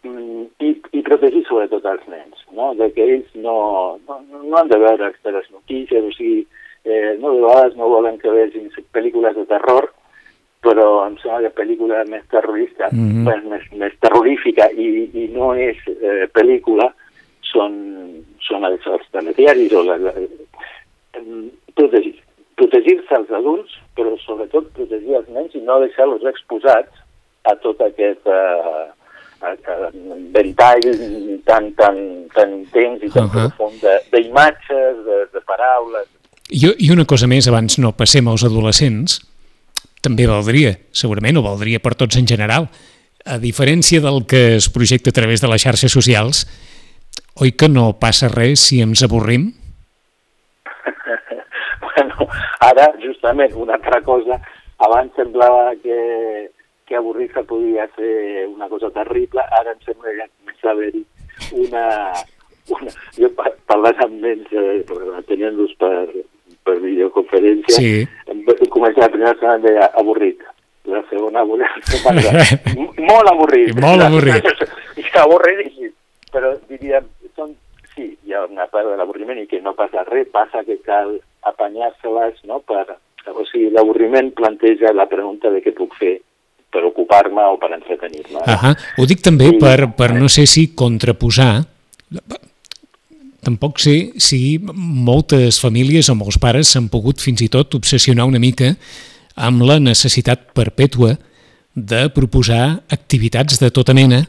Mm, 0.05 0.43
I, 0.61 0.75
i 0.93 1.01
protegir 1.07 1.47
sobretot 1.49 1.87
els 1.89 2.05
nens, 2.13 2.34
no? 2.55 2.73
de 2.79 2.91
que 2.95 3.05
ells 3.05 3.35
no, 3.35 3.99
no, 4.09 4.21
no 4.43 4.57
han 4.59 4.71
de 4.71 4.79
veure 4.79 5.11
les 5.11 5.51
notícies, 5.51 6.05
o 6.05 6.13
sigui, 6.17 6.47
eh, 6.85 7.17
no 7.21 7.35
de 7.35 7.43
vegades 7.43 7.77
no 7.77 7.91
volen 7.93 8.19
que 8.23 8.33
vegin 8.33 8.71
pel·lícules 8.95 9.37
de 9.37 9.47
terror, 9.51 9.91
però 10.65 10.89
em 11.07 11.17
sembla 11.21 11.43
que 11.45 11.59
pel·lícula 11.61 12.05
més 12.09 12.25
terrorista, 12.33 12.89
mm 12.91 13.09
-hmm. 13.09 13.25
més, 13.29 13.45
més, 13.53 13.65
més 13.81 13.95
terrorífica 14.01 14.71
i, 14.73 15.11
i 15.13 15.29
no 15.33 15.55
és 15.55 15.77
eh, 15.89 16.27
pel·lícula, 16.33 16.93
són, 17.53 17.75
són 18.41 18.65
els, 18.65 18.87
els 18.87 19.07
telediaris 19.13 19.73
o 19.73 19.83
la, 19.83 19.97
la, 19.97 20.13
protegir. 21.75 22.17
Protegir-se 22.55 23.15
als 23.17 23.31
adults, 23.35 23.73
però 23.97 24.15
sobretot 24.23 24.71
protegir 24.77 25.17
els 25.19 25.29
nens 25.29 25.55
i 25.55 25.63
no 25.63 25.81
deixar-los 25.83 26.25
exposats 26.31 27.03
a 27.51 27.57
tot 27.63 27.81
aquest 27.83 28.27
eh, 28.31 28.85
ventall 30.35 30.83
tan, 31.45 31.71
tan, 31.75 31.97
tan 32.35 32.53
intens 32.61 33.03
i 33.03 33.11
tan 33.11 33.27
uh 33.27 33.31
-huh. 33.31 33.49
profund 33.51 33.83
d'imatges, 34.13 34.97
de, 35.07 35.17
de, 35.19 35.27
de 35.33 35.41
paraules. 35.41 36.09
I, 36.51 36.75
I 36.87 36.91
una 36.93 37.05
cosa 37.05 37.27
més, 37.27 37.49
abans 37.49 37.79
no 37.79 37.93
passem 37.97 38.29
als 38.29 38.45
adolescents, 38.45 39.21
també 40.05 40.27
valdria, 40.29 40.75
segurament, 40.93 41.39
o 41.41 41.43
valdria 41.43 41.81
per 41.81 41.95
tots 41.95 42.19
en 42.21 42.27
general. 42.29 42.69
A 43.25 43.39
diferència 43.41 44.03
del 44.05 44.27
que 44.29 44.57
es 44.57 44.69
projecta 44.69 45.11
a 45.11 45.17
través 45.17 45.41
de 45.41 45.49
les 45.49 45.63
xarxes 45.65 45.93
socials, 45.93 46.45
oi 47.41 47.53
que 47.53 47.69
no 47.69 47.95
passa 47.99 48.29
res 48.29 48.61
si 48.69 48.83
ens 48.85 49.03
avorrim? 49.03 49.55
bueno, 51.87 52.29
ara, 52.61 52.93
justament, 53.01 53.57
una 53.57 53.79
altra 53.81 54.03
cosa, 54.05 54.39
abans 54.85 55.17
semblava 55.17 55.73
que, 55.83 55.99
que 56.87 56.97
avorrir-se 56.97 57.43
podia 57.45 57.89
ser 57.97 58.47
una 58.49 58.69
cosa 58.69 58.91
terrible, 58.91 59.41
ara 59.59 59.73
em 59.73 59.81
sembla 59.85 60.13
que 60.13 60.29
comença 60.39 60.69
a 60.69 60.73
haver-hi 60.73 61.05
una, 61.53 61.85
una... 62.69 62.95
Jo 63.17 63.31
parlant 63.71 64.03
amb 64.05 64.21
nens, 64.25 64.53
eh, 64.53 64.83
tenint-los 65.29 65.75
per, 65.81 66.07
per 66.65 66.77
videoconferència, 66.83 67.77
sí. 67.79 68.05
em 68.29 68.45
comença 68.69 69.07
la 69.07 69.13
primera 69.13 69.35
setmana 69.39 69.63
deia 69.65 69.89
avorrit, 70.01 70.45
la 70.91 71.01
segona 71.11 71.41
avorrit, 71.45 72.69
molt 73.01 73.33
avorrit. 73.33 73.73
I 73.73 73.81
molt 73.81 74.05
avorrit. 74.09 74.51
I 75.01 75.07
avorridíssim, 75.23 75.95
però 76.35 76.53
diríem, 76.69 77.09
són, 77.39 77.57
sí, 77.95 78.11
hi 78.27 78.37
ha 78.37 78.45
una 78.45 78.69
part 78.69 78.91
de 78.91 78.99
l'avorriment 79.01 79.41
i 79.41 79.49
que 79.49 79.63
no 79.65 79.73
passa 79.79 80.05
res, 80.11 80.29
passa 80.35 80.65
que 80.69 80.77
cal 80.85 81.17
apanyar-se-les, 81.49 82.45
no?, 82.49 82.61
per, 82.69 82.99
o 83.33 83.49
sigui, 83.49 83.71
l'avorriment 83.73 84.35
planteja 84.37 84.93
la 84.93 85.09
pregunta 85.09 85.49
de 85.53 85.65
què 85.65 85.73
puc 85.77 85.97
fer 85.97 86.19
per 86.75 86.83
ocupar-me 86.91 87.47
o 87.53 87.57
per 87.63 87.71
entretenir-me. 87.79 88.43
Uh 88.43 88.59
-huh. 88.63 88.75
Ho 88.99 89.07
dic 89.07 89.23
també 89.23 89.49
sí. 89.53 89.59
per, 89.63 89.95
per 89.95 90.11
no 90.15 90.29
sé 90.29 90.47
si 90.47 90.73
contraposar 90.75 91.65
tampoc 93.45 93.79
sé 93.79 94.13
si 94.17 94.59
moltes 95.09 95.61
famílies 95.61 96.09
o 96.09 96.15
molts 96.15 96.39
pares 96.41 96.73
s'han 96.73 96.89
pogut 96.89 97.21
fins 97.21 97.43
i 97.45 97.51
tot 97.53 97.75
obsessionar 97.75 98.25
una 98.25 98.41
mica 98.41 98.75
amb 99.35 99.63
la 99.63 99.79
necessitat 99.79 100.49
perpètua 100.57 101.19
de 101.75 102.09
proposar 102.15 102.81
activitats 102.89 103.59
de 103.61 103.71
tota 103.71 103.95
mena 103.95 104.25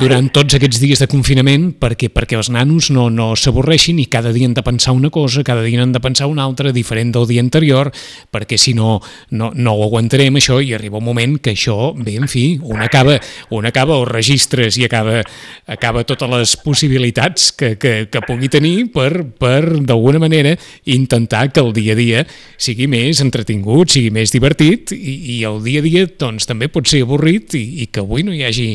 durant 0.00 0.28
tots 0.32 0.56
aquests 0.56 0.80
dies 0.80 1.00
de 1.02 1.08
confinament 1.10 1.66
perquè 1.80 2.08
perquè 2.12 2.38
els 2.38 2.48
nanos 2.52 2.88
no, 2.94 3.06
no 3.12 3.32
s'avorreixin 3.36 3.98
i 4.00 4.06
cada 4.10 4.32
dia 4.32 4.48
han 4.48 4.54
de 4.56 4.62
pensar 4.64 4.94
una 4.96 5.10
cosa, 5.12 5.44
cada 5.44 5.62
dia 5.64 5.82
han 5.82 5.92
de 5.92 6.00
pensar 6.00 6.28
una 6.30 6.44
altra, 6.44 6.72
diferent 6.72 7.12
del 7.14 7.26
dia 7.28 7.42
anterior, 7.44 7.90
perquè 8.32 8.56
si 8.60 8.74
no, 8.74 8.98
no, 9.30 9.50
no 9.54 9.74
ho 9.74 9.84
aguantarem 9.86 10.38
això 10.40 10.60
i 10.62 10.72
arriba 10.74 11.00
un 11.00 11.06
moment 11.06 11.36
que 11.42 11.52
això, 11.52 11.92
bé, 11.98 12.16
en 12.20 12.30
fi, 12.30 12.44
un 12.62 12.80
acaba, 12.84 13.18
un 13.54 13.68
acaba 13.68 13.98
els 14.00 14.10
registres 14.10 14.78
i 14.80 14.86
acaba, 14.88 15.20
acaba 15.66 16.04
totes 16.08 16.32
les 16.32 16.56
possibilitats 16.64 17.52
que, 17.52 17.74
que, 17.80 17.94
que 18.10 18.24
pugui 18.24 18.48
tenir 18.52 18.88
per, 18.94 19.24
per 19.38 19.82
d'alguna 19.84 20.22
manera, 20.22 20.54
intentar 20.88 21.50
que 21.52 21.60
el 21.60 21.72
dia 21.76 21.92
a 21.92 22.00
dia 22.00 22.24
sigui 22.56 22.88
més 22.90 23.20
entretingut, 23.24 23.92
sigui 23.94 24.12
més 24.14 24.32
divertit 24.32 24.94
i, 24.96 25.38
i 25.38 25.40
el 25.48 25.60
dia 25.64 25.82
a 25.82 25.86
dia 25.86 26.08
doncs, 26.08 26.48
també 26.48 26.70
pot 26.72 26.88
ser 26.88 27.04
avorrit 27.04 27.56
i, 27.58 27.64
i 27.84 27.88
que 27.92 28.04
avui 28.04 28.24
no 28.24 28.34
hi 28.34 28.44
hagi, 28.46 28.70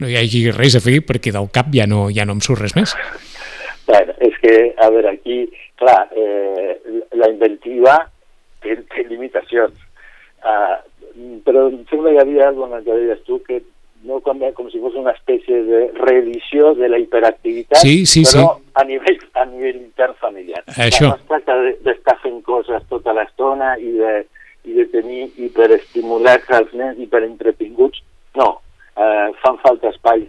no 0.00 0.08
hi 0.08 0.18
hagi 0.20 0.44
res 0.56 0.76
a 0.78 0.82
fer 0.84 1.00
perquè 1.06 1.32
del 1.34 1.50
cap 1.54 1.72
ja 1.74 1.86
no, 1.90 2.06
ja 2.14 2.26
no 2.26 2.36
em 2.38 2.42
surt 2.44 2.62
res 2.64 2.76
més. 2.78 2.94
Bueno, 3.86 4.14
és 4.24 4.36
que, 4.40 4.54
a 4.80 4.88
veure, 4.90 5.12
aquí, 5.12 5.44
clar, 5.80 6.08
eh, 6.16 6.78
la 7.20 7.28
inventiva 7.28 7.98
té, 8.64 8.78
té 8.94 9.04
limitacions, 9.10 9.76
uh, 10.40 10.80
però 11.44 11.68
em 11.68 11.82
sembla 11.90 12.14
que 12.14 12.16
hi 12.16 12.22
havia 12.22 12.48
alguna 12.48 12.80
que 12.84 12.96
deies 12.96 13.20
tu 13.28 13.38
que 13.44 13.60
no 14.04 14.20
com, 14.24 14.40
com 14.56 14.68
si 14.72 14.80
fos 14.82 14.96
una 15.00 15.14
espècie 15.16 15.62
de 15.64 15.80
reedició 15.96 16.74
de 16.76 16.90
la 16.92 17.00
hiperactivitat, 17.00 17.80
sí, 17.80 18.04
sí, 18.08 18.24
però 18.28 18.54
sí. 18.56 18.72
a 18.80 18.84
nivell, 18.88 19.20
a 19.40 19.44
nivell 19.48 19.78
intern 19.80 20.16
familiar. 20.20 20.64
Això. 20.76 21.08
No 21.08 21.16
es 21.16 21.28
tracta 21.30 21.56
d'estar 21.86 22.18
fent 22.22 22.40
coses 22.44 22.84
tota 22.92 23.16
l'estona 23.16 23.74
i 23.80 23.94
de, 23.96 24.14
i 24.68 24.76
de 24.76 24.88
tenir 24.92 25.30
hiperestimulats 25.40 26.52
als 26.52 26.72
nens, 26.76 27.00
hiperentretinguts, 27.00 28.04
eh, 28.96 29.28
fan 29.42 29.58
falta 29.62 29.90
espais 29.90 30.28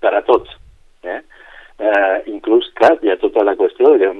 per 0.00 0.14
a 0.14 0.22
tots. 0.22 0.50
Eh? 1.02 1.20
Eh, 1.78 2.16
inclús, 2.32 2.70
clar, 2.78 2.96
hi 3.02 3.10
ha 3.10 3.20
tota 3.20 3.44
la 3.44 3.56
qüestió 3.58 3.94
de 3.94 4.04
que 4.04 4.12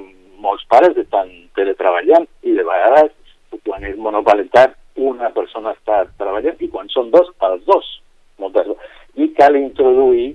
molts 0.43 0.65
pares 0.71 0.97
estan 0.99 1.29
teletreballant 1.55 2.27
i 2.43 2.55
de 2.57 2.65
vegades, 2.67 3.13
quan 3.63 3.85
és 3.87 3.95
monoparental, 3.97 4.73
una 4.95 5.29
persona 5.35 5.73
està 5.75 6.03
treballant 6.19 6.59
i 6.63 6.69
quan 6.71 6.89
són 6.91 7.11
dos, 7.13 7.31
els 7.49 7.63
dos. 7.67 7.91
Moltes... 8.39 8.67
I 9.15 9.29
cal 9.37 9.55
introduir, 9.55 10.33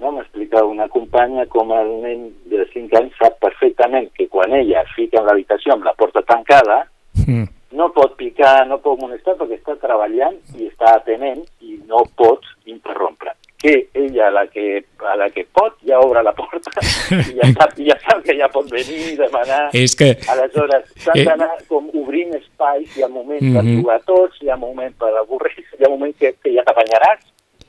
no? 0.00 0.14
m'explica 0.16 0.62
una 0.64 0.86
companya 0.88 1.44
com 1.52 1.72
el 1.76 1.90
nen 2.00 2.22
de 2.48 2.64
5 2.72 2.96
anys 2.96 3.18
sap 3.20 3.36
perfectament 3.44 4.08
que 4.16 4.28
quan 4.32 4.54
ella 4.56 4.86
fica 4.94 5.20
en 5.20 5.28
l'habitació 5.28 5.74
amb 5.74 5.84
la 5.84 5.92
porta 5.98 6.24
tancada, 6.24 6.78
mm. 7.26 7.44
no 7.76 7.90
pot 7.92 8.16
picar, 8.16 8.62
no 8.68 8.80
pot 8.84 9.00
molestar 9.00 9.36
perquè 9.36 9.60
està 9.60 9.76
treballant 9.84 10.40
i 10.56 10.70
està 10.70 10.96
atenent 10.96 11.44
i 11.60 11.76
no 11.88 12.06
pot 12.16 12.48
interrompre 12.72 13.36
que 13.62 13.90
ella, 13.94 14.26
a 14.26 14.30
la 14.32 14.46
que, 14.48 14.84
a 15.08 15.14
la 15.16 15.28
que 15.30 15.44
pot, 15.46 15.76
ja 15.86 16.00
obre 16.02 16.20
la 16.26 16.32
porta 16.34 16.72
i 17.30 17.36
ja 17.36 17.46
sap, 17.54 17.76
ja 17.78 17.94
sap 18.02 18.24
que 18.26 18.34
ja 18.34 18.48
pot 18.50 18.66
venir 18.66 19.12
i 19.12 19.14
demanar. 19.16 19.68
És 19.78 19.94
que... 19.94 20.08
Aleshores, 20.34 20.88
s'han 21.04 21.20
eh... 21.22 21.26
d'anar 21.28 21.52
com 21.70 21.86
obrint 22.00 22.34
espais, 22.40 22.90
hi 22.96 23.06
ha 23.06 23.08
moment 23.08 23.38
mm 23.38 23.48
-hmm. 23.48 23.54
per 23.54 23.62
mhm. 23.62 23.76
jugar 23.78 24.00
tots, 24.02 24.42
hi 24.42 24.50
ha 24.50 24.58
moment 24.58 24.96
per 24.98 25.12
avorrir 25.20 25.54
hi 25.78 25.84
ha 25.86 25.88
moment 25.88 26.14
que, 26.18 26.34
que 26.42 26.54
ja 26.56 26.66
t'apanyaràs, 26.66 27.22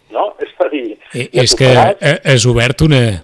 no? 0.10 0.34
És 0.40 0.50
a 0.58 0.70
dir... 0.74 0.98
Eh, 1.14 1.30
ja 1.30 1.44
és 1.44 1.56
que 1.56 1.70
és 2.36 2.46
obert 2.46 2.82
una... 2.82 3.24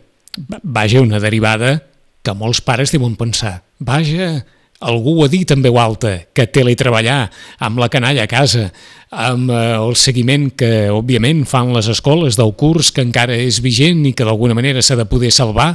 Vaja, 0.64 1.02
una 1.02 1.20
derivada 1.20 1.82
que 2.24 2.34
molts 2.34 2.62
pares 2.62 2.92
deuen 2.92 3.16
pensar. 3.18 3.64
Vaja, 3.80 4.46
algú 4.80 5.18
ho 5.18 5.26
ha 5.26 5.32
dit 5.32 5.50
en 5.52 5.64
veu 5.64 5.80
alta, 5.80 6.14
que 6.34 6.48
teletreballar 6.48 7.26
amb 7.60 7.82
la 7.82 7.90
canalla 7.92 8.24
a 8.24 8.32
casa, 8.32 8.70
amb 9.12 9.52
eh, 9.52 9.60
el 9.76 9.96
seguiment 10.00 10.50
que, 10.56 10.90
òbviament, 10.94 11.44
fan 11.50 11.74
les 11.76 11.90
escoles 11.92 12.40
del 12.40 12.54
curs 12.60 12.94
que 12.96 13.04
encara 13.04 13.36
és 13.36 13.60
vigent 13.64 14.06
i 14.08 14.14
que 14.16 14.28
d'alguna 14.28 14.58
manera 14.58 14.84
s'ha 14.86 14.98
de 15.00 15.08
poder 15.10 15.34
salvar, 15.36 15.74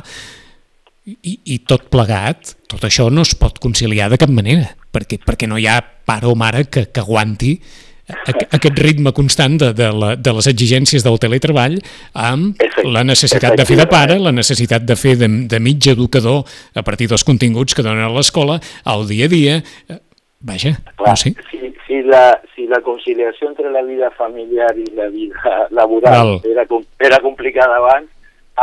i, 1.04 1.36
i 1.52 1.58
tot 1.68 1.90
plegat, 1.92 2.54
tot 2.70 2.84
això 2.88 3.10
no 3.12 3.26
es 3.26 3.34
pot 3.36 3.58
conciliar 3.60 4.08
de 4.08 4.18
cap 4.20 4.32
manera, 4.32 4.70
perquè, 4.92 5.18
perquè 5.20 5.48
no 5.50 5.60
hi 5.60 5.68
ha 5.68 5.82
pare 5.82 6.30
o 6.30 6.36
mare 6.38 6.64
que, 6.72 6.86
que 6.88 7.02
aguanti 7.02 7.58
aquest 8.04 8.78
ritme 8.84 9.12
constant 9.16 9.56
de, 9.60 9.70
de, 9.76 9.88
la, 9.96 10.14
de 10.16 10.32
les 10.36 10.48
exigències 10.50 11.04
del 11.04 11.16
teletreball 11.20 11.78
amb 12.12 12.60
la 12.84 13.04
necessitat 13.06 13.56
de 13.56 13.64
fer 13.64 13.78
de 13.80 13.86
pare, 13.88 14.18
la 14.20 14.32
necessitat 14.34 14.84
de 14.84 14.96
fer 14.96 15.14
de, 15.20 15.28
de 15.48 15.60
mig 15.60 15.88
educador 15.88 16.42
a 16.76 16.84
partir 16.84 17.08
dels 17.08 17.24
continguts 17.24 17.74
que 17.74 17.84
donen 17.86 18.04
a 18.04 18.12
l'escola, 18.12 18.58
al 18.84 19.06
dia 19.08 19.24
a 19.28 19.32
dia, 19.32 19.56
eh, 19.88 20.00
vaja, 20.44 20.74
Clar, 20.98 21.14
no 21.14 21.16
sé. 21.16 21.32
Si, 21.50 21.72
si, 21.86 22.02
la, 22.04 22.26
si 22.54 22.68
la 22.68 22.82
conciliació 22.84 23.48
entre 23.48 23.72
la 23.72 23.82
vida 23.86 24.12
familiar 24.18 24.74
i 24.76 24.86
la 24.96 25.08
vida 25.08 25.56
laboral 25.72 26.36
era, 26.44 26.68
era 27.00 27.22
complicada 27.24 27.80
abans, 27.80 28.10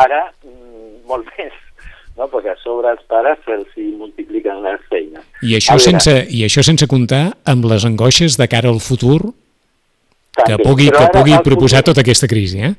ara 0.06 0.28
mm, 0.46 1.02
molt 1.10 1.34
més 1.40 1.61
no? 2.22 2.30
perquè 2.30 2.54
a 2.54 2.60
sobre 2.62 2.94
els 2.94 3.02
pares 3.10 3.42
se'ls 3.48 3.74
multipliquen 3.98 4.62
les 4.66 4.82
feines. 4.92 5.26
I 5.42 5.58
això, 5.58 5.78
veure, 5.78 5.88
sense, 5.90 6.16
I 6.30 6.46
això 6.46 6.64
sense 6.66 6.88
comptar 6.92 7.24
amb 7.50 7.66
les 7.72 7.86
angoixes 7.88 8.38
de 8.38 8.48
cara 8.52 8.70
al 8.70 8.82
futur 8.84 9.20
també, 9.22 10.46
que 10.46 10.60
pugui, 10.62 10.90
que 10.94 11.08
pugui 11.16 11.38
proposar 11.44 11.82
futur, 11.82 11.92
tota 11.92 12.06
aquesta 12.06 12.30
crisi. 12.30 12.62
Eh? 12.70 12.74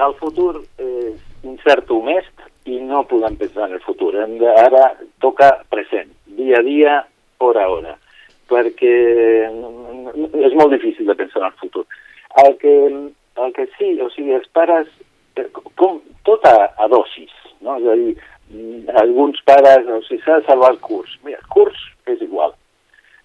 El 0.00 0.16
futur 0.20 0.54
és 0.80 1.18
incert 1.46 1.92
o 1.92 2.00
mest 2.06 2.46
i 2.70 2.80
no 2.80 3.04
podem 3.08 3.36
pensar 3.40 3.68
en 3.68 3.76
el 3.76 3.84
futur. 3.84 4.14
Hem 4.16 4.38
de, 4.40 4.48
ara 4.48 4.94
toca 5.22 5.52
present, 5.72 6.10
dia 6.38 6.60
a 6.60 6.64
dia, 6.66 6.96
hora 7.40 7.66
a 7.66 7.74
hora, 7.76 7.96
perquè 8.50 8.94
és 10.46 10.56
molt 10.58 10.74
difícil 10.74 11.08
de 11.08 11.16
pensar 11.18 11.44
en 11.44 11.50
el 11.50 11.58
futur. 11.60 11.86
El 12.40 12.56
que, 12.62 12.74
el 13.44 13.54
que 13.56 13.66
sí, 13.76 13.94
o 14.00 14.10
sigui, 14.14 14.34
els 14.36 14.48
pares, 14.54 14.90
eh, 15.36 15.48
com, 15.78 15.98
tot 16.26 16.44
a, 16.46 16.70
a 16.78 16.88
dosis, 16.90 17.32
no? 17.64 17.78
és 17.78 17.88
a 17.88 17.96
dir, 17.98 18.14
alguns 18.94 19.40
pares, 19.46 19.86
o 19.86 20.00
sigui, 20.06 20.22
s'ha 20.24 20.40
de 20.40 20.46
salvar 20.46 20.72
el 20.74 20.80
curs. 20.80 21.12
Mira, 21.24 21.38
el 21.38 21.48
curs 21.52 21.78
és 22.10 22.20
igual. 22.22 22.54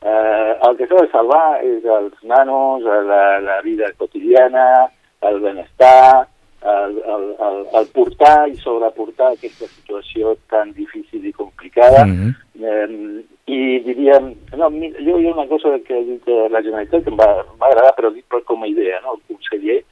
Eh, 0.06 0.54
el 0.68 0.78
que 0.78 0.88
s'ha 0.88 1.02
de 1.02 1.12
salvar 1.12 1.64
és 1.66 1.86
els 1.86 2.14
nanos, 2.30 2.86
la, 2.86 3.40
la 3.42 3.60
vida 3.66 3.90
quotidiana, 3.98 4.88
el 5.26 5.40
benestar, 5.42 6.28
el, 6.66 6.98
el, 6.98 7.26
el, 7.48 7.58
el 7.80 7.88
portar 7.94 8.48
i 8.50 8.56
sobreportar 8.58 9.32
aquesta 9.34 9.70
situació 9.70 10.36
tan 10.50 10.74
difícil 10.78 11.26
i 11.26 11.34
complicada. 11.34 12.06
Mm 12.06 12.16
-hmm. 12.18 12.32
eh, 12.62 13.24
I 13.46 13.80
diríem, 13.86 14.34
no, 14.58 14.70
jo 15.06 15.18
hi 15.20 15.28
ha 15.28 15.34
una 15.34 15.48
cosa 15.48 15.78
que 15.86 15.94
ha 15.94 16.04
dit 16.04 16.26
la 16.50 16.62
Generalitat 16.62 17.04
que 17.04 17.10
em 17.10 17.18
va, 17.18 17.46
va 17.62 17.68
agradar, 17.68 17.94
però 17.98 18.10
dit 18.14 18.26
com 18.46 18.64
a 18.64 18.68
idea, 18.68 19.02
no? 19.02 19.14
el 19.14 19.22
conseller, 19.28 19.84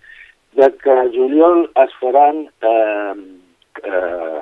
de 0.54 0.68
que 0.78 0.92
a 0.92 1.10
juliol 1.14 1.70
es 1.76 1.92
faran 2.00 2.50
eh, 2.62 3.14
eh, 3.84 4.42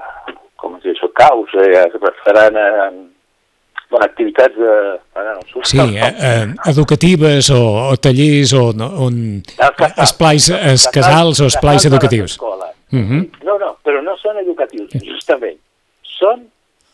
com 0.62 0.78
es 0.78 0.86
diu 0.86 0.94
això, 0.94 1.10
caus, 1.18 1.54
eh, 1.58 1.88
faran 2.24 2.58
eh, 2.62 2.92
bueno, 3.92 4.06
activitats 4.06 4.56
de... 4.56 4.76
Ara 5.20 5.34
no, 5.36 5.64
sí, 5.68 5.80
eh, 5.80 6.12
eh, 6.30 6.46
educatives 6.72 7.50
o, 7.52 7.62
o 7.92 7.98
tallers 7.98 8.54
o, 8.58 8.64
no, 8.78 8.88
on 9.08 9.18
esplais, 10.06 10.48
es 10.50 10.88
casals 10.94 11.42
o 11.42 11.50
esplais 11.52 11.86
educatius. 11.86 12.38
Uh 12.40 12.56
-huh. 12.92 13.22
No, 13.44 13.58
no, 13.58 13.76
però 13.84 14.02
no 14.04 14.16
són 14.18 14.38
educatius, 14.38 14.92
justament. 15.04 15.60
Són 16.04 16.48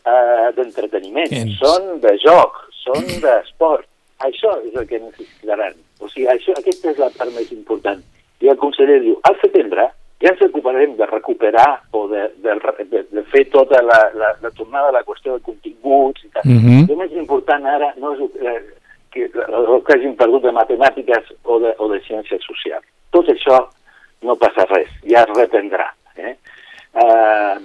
eh, 0.04 0.48
d'entreteniment, 0.56 1.54
són 1.58 2.00
de 2.00 2.16
joc, 2.24 2.58
són 2.84 3.04
d'esport. 3.22 3.86
Això 4.18 4.50
és 4.66 4.74
el 4.74 4.86
que 4.86 4.98
necessitaran. 4.98 5.74
O 6.00 6.08
sigui, 6.08 6.26
això, 6.26 6.52
aquesta 6.58 6.90
és 6.90 6.98
la 6.98 7.10
part 7.10 7.30
més 7.34 7.52
important. 7.52 8.02
I 8.40 8.48
el 8.48 8.56
conseller 8.56 9.00
diu, 9.00 9.18
al 9.22 9.36
setembre 9.40 9.90
ja 10.20 10.32
ens 10.32 10.42
ocuparem 10.42 10.96
de 10.96 11.06
recuperar 11.06 11.82
o 11.92 12.08
de, 12.08 12.24
de, 12.42 12.54
de, 12.90 13.02
de 13.10 13.22
fer 13.30 13.44
tota 13.52 13.82
la, 13.82 14.00
la, 14.14 14.32
la 14.42 14.50
tornada 14.50 14.90
a 14.90 14.96
la 14.98 15.04
qüestió 15.06 15.36
de 15.36 15.44
continguts 15.46 16.24
i 16.24 16.28
tal. 16.34 16.42
Mhm. 16.44 16.66
-huh. 16.66 16.90
El 16.90 16.96
més 16.96 17.12
important 17.12 17.66
ara 17.66 17.92
no 17.96 18.14
és 18.14 18.20
eh, 18.42 18.62
que, 19.12 19.24
el 19.24 19.82
que 19.84 19.94
hagin 19.94 20.16
perdut 20.16 20.42
de 20.42 20.52
matemàtiques 20.52 21.24
o 21.44 21.60
de, 21.60 21.74
o 21.78 21.88
de 21.88 22.00
ciències 22.08 22.42
socials. 22.42 22.84
Tot 23.10 23.28
això 23.28 23.68
no 24.22 24.36
passa 24.36 24.66
res, 24.66 24.90
ja 25.04 25.22
es 25.22 25.38
reprendrà. 25.38 25.92
Eh? 26.16 26.34
Eh, 26.94 27.56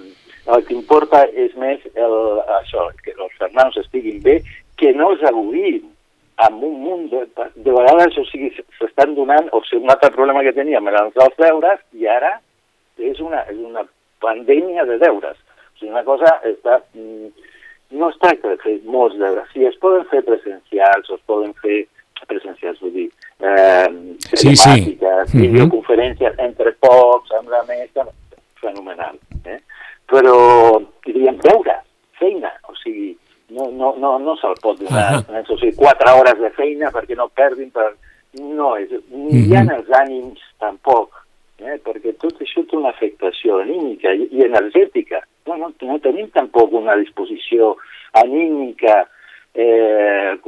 el 0.46 0.64
que 0.66 0.74
importa 0.74 1.24
és 1.32 1.54
més 1.56 1.80
el, 1.94 2.16
això, 2.60 2.90
que 3.02 3.14
els 3.18 3.32
germans 3.38 3.76
estiguin 3.76 4.22
bé, 4.22 4.42
que 4.76 4.92
no 4.92 5.10
els 5.10 5.22
agudin 5.22 5.93
amb 6.36 6.62
un 6.62 6.80
munt 6.82 7.08
de, 7.12 7.24
de 7.54 7.72
vegades, 7.72 8.18
o 8.18 8.24
sigui, 8.30 8.50
s'estan 8.78 9.14
donant, 9.14 9.48
o 9.52 9.62
sigui, 9.68 9.84
un 9.84 9.94
altre 9.94 10.10
problema 10.14 10.42
que 10.42 10.54
teníem 10.56 10.88
eren 10.90 11.12
els 11.14 11.38
deures, 11.38 11.82
i 11.94 12.08
ara 12.10 12.38
és 12.98 13.20
una, 13.22 13.44
és 13.50 13.58
una 13.58 13.84
pandèmia 14.22 14.86
de 14.88 14.98
deures. 15.02 15.38
O 15.74 15.78
sigui, 15.78 15.92
una 15.94 16.06
cosa 16.06 16.38
està... 16.42 16.80
Mm, 16.94 17.30
no 17.94 18.08
es 18.10 18.16
tracta 18.18 18.50
de 18.50 18.58
fer 18.58 18.78
molts 18.90 19.14
deures. 19.20 19.46
Si 19.52 19.62
es 19.68 19.76
poden 19.78 20.02
fer 20.10 20.24
presencials, 20.26 21.10
o 21.10 21.18
es 21.18 21.24
poden 21.28 21.52
fer 21.62 21.84
presencials, 22.26 22.80
vull 22.80 22.94
dir, 22.94 23.10
eh, 23.44 23.88
sí, 24.32 24.54
sí. 24.56 24.98
Mhm. 24.98 25.40
videoconferències 25.42 26.32
mm 26.32 26.38
-hmm. 26.38 26.46
entre 26.48 26.72
pocs, 26.80 27.30
amb 27.38 27.48
la 27.50 27.62
mesa, 27.68 28.06
fenomenal. 28.60 29.18
Eh? 29.44 29.60
Però, 30.08 30.82
diríem, 31.04 31.36
deures, 31.44 31.84
feina, 32.18 32.52
o 32.68 32.74
sigui, 32.82 33.16
no, 33.54 33.70
no, 33.70 33.94
no, 34.02 34.18
no 34.18 34.34
se'l 34.40 34.56
pot 34.62 34.78
donar, 34.80 35.20
uh 35.20 35.24
-huh. 35.28 35.52
o 35.52 35.58
sigui, 35.58 35.76
quatre 35.76 36.10
hores 36.10 36.38
de 36.40 36.50
feina 36.50 36.90
perquè 36.90 37.16
no 37.16 37.28
perdin, 37.28 37.70
per... 37.70 37.94
no, 38.40 38.76
és, 38.76 38.90
ni 39.10 39.28
uh 39.28 39.32
-huh. 39.32 39.48
hi 39.48 39.56
ha 39.56 39.76
els 39.76 39.88
ànims 40.02 40.40
tampoc, 40.58 41.08
eh? 41.58 41.78
perquè 41.86 42.14
tot 42.18 42.40
això 42.40 42.66
té 42.68 42.76
una 42.76 42.90
afectació 42.90 43.58
anímica 43.60 44.12
i, 44.12 44.28
i 44.30 44.44
energètica. 44.44 45.22
No, 45.46 45.56
no, 45.56 45.72
no 45.80 45.98
tenim 45.98 46.28
tampoc 46.30 46.72
una 46.72 46.96
disposició 46.96 47.76
anímica 48.12 49.08
eh, 49.54 50.38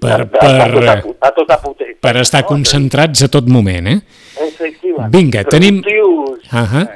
per, 0.00 0.28
per, 0.28 0.60
a, 0.60 0.70
tota, 0.70 0.94
a 1.20 1.30
tota 1.30 1.58
potència. 1.62 2.00
Per 2.00 2.16
estar 2.16 2.42
no? 2.42 2.48
concentrats 2.48 3.22
a 3.22 3.28
tot 3.28 3.46
moment, 3.46 3.86
eh? 3.86 4.00
Efectivament. 4.48 5.12
Vinga, 5.12 5.44
tenim... 5.44 5.82
Uh 5.84 6.36
-huh. 6.50 6.86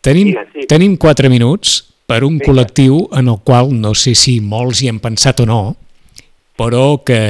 Tenim, 0.00 0.36
sí. 0.52 0.66
tenim 0.66 0.96
quatre 0.96 1.28
minuts 1.28 1.95
per 2.06 2.22
un 2.24 2.38
col·lectiu 2.38 3.00
en 3.18 3.30
el 3.32 3.40
qual 3.44 3.72
no 3.74 3.92
sé 3.98 4.14
si 4.14 4.38
molts 4.40 4.82
hi 4.82 4.90
han 4.90 5.00
pensat 5.02 5.42
o 5.42 5.46
no, 5.48 5.60
però 6.56 7.02
que 7.04 7.20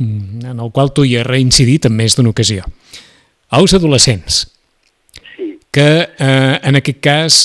mm, 0.00 0.46
en 0.50 0.60
el 0.60 0.72
qual 0.74 0.92
tu 0.92 1.06
hi 1.06 1.16
has 1.18 1.28
reincidit 1.28 1.86
en 1.86 1.94
més 1.96 2.16
d'una 2.16 2.34
ocasió. 2.34 2.66
Els 3.54 3.74
adolescents, 3.78 4.42
que 5.74 5.88
eh, 6.02 6.54
en 6.62 6.78
aquest 6.78 7.00
cas, 7.02 7.38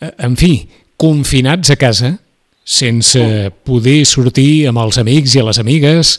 en 0.00 0.36
fi, 0.36 0.66
confinats 1.00 1.72
a 1.72 1.76
casa, 1.80 2.14
sense 2.66 3.20
poder 3.64 4.00
sortir 4.08 4.66
amb 4.68 4.80
els 4.82 4.98
amics 4.98 5.36
i 5.36 5.44
les 5.44 5.60
amigues, 5.62 6.16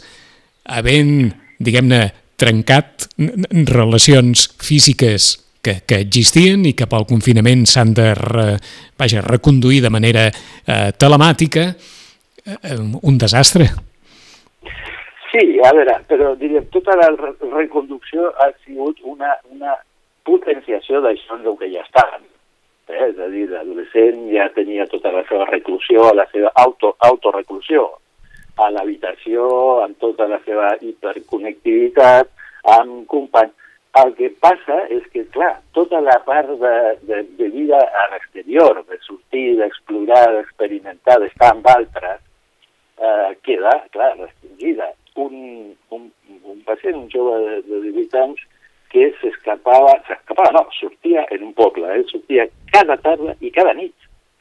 havent, 0.78 1.34
diguem-ne, 1.60 2.06
trencat 2.38 3.08
relacions 3.18 4.46
físiques 4.62 5.34
que, 5.64 5.80
que 5.88 6.00
existien 6.04 6.66
i 6.66 6.74
que 6.78 6.88
pel 6.90 7.08
confinament 7.10 7.66
s'han 7.70 7.94
de 7.98 8.14
re, 8.18 8.48
vaja, 9.00 9.24
reconduir 9.26 9.82
de 9.84 9.92
manera 9.94 10.28
eh, 10.30 10.92
telemàtica, 10.98 11.68
eh, 12.46 12.80
un 13.02 13.18
desastre. 13.18 13.70
Sí, 15.32 15.60
a 15.60 15.74
veure, 15.76 16.00
però 16.08 16.32
diríem, 16.40 16.70
tota 16.74 16.96
la 16.98 17.12
reconducció 17.52 18.32
ha 18.40 18.48
sigut 18.64 19.02
una, 19.04 19.36
una 19.52 19.76
potenciació 20.26 21.02
d'això 21.04 21.38
el 21.38 21.56
que 21.60 21.70
ja 21.74 21.84
estaven. 21.84 22.24
Eh? 22.88 23.10
És 23.10 23.20
a 23.20 23.28
dir, 23.32 23.46
l'adolescent 23.52 24.24
ja 24.32 24.48
tenia 24.56 24.88
tota 24.90 25.12
la 25.12 25.24
seva 25.28 25.46
reclusió, 25.52 26.08
la 26.16 26.26
seva 26.32 26.52
auto, 26.64 26.96
autoreclusió 27.10 27.86
a 28.58 28.72
l'habitació, 28.74 29.48
amb 29.84 30.00
tota 30.02 30.28
la 30.32 30.40
seva 30.46 30.74
hiperconnectivitat, 30.82 32.32
amb 32.78 33.06
companys. 33.12 33.54
El 33.98 34.14
que 34.18 34.30
passa 34.44 34.78
és 34.94 35.06
que, 35.14 35.24
clar, 35.34 35.56
tota 35.78 36.00
la 36.04 36.18
part 36.28 36.50
de, 36.62 36.74
de, 37.08 37.22
de 37.40 37.48
vida 37.54 37.80
a 37.80 38.04
l'exterior, 38.12 38.82
de 38.90 38.98
sortir, 39.06 39.56
d'explorar, 39.60 40.26
d'experimentar, 40.36 41.20
d'estar 41.24 41.54
amb 41.54 41.70
altres, 41.72 42.20
eh, 43.00 43.32
queda, 43.48 43.74
clar, 43.96 44.12
restringida. 44.20 44.92
Un, 45.18 45.74
un, 45.96 46.12
un 46.44 46.60
pacient, 46.68 47.00
un 47.00 47.08
jove 47.14 47.40
de, 47.46 47.56
de 47.70 47.82
18 47.88 48.22
anys, 48.26 48.44
que 48.92 49.08
s'escapava, 49.22 49.96
s'escapava, 50.08 50.52
no, 50.56 50.68
sortia 50.78 51.26
en 51.34 51.50
un 51.50 51.56
poble, 51.58 51.88
eh? 51.96 52.04
sortia 52.12 52.48
cada 52.74 53.00
tarda 53.04 53.36
i 53.42 53.52
cada 53.56 53.74
nit. 53.78 53.96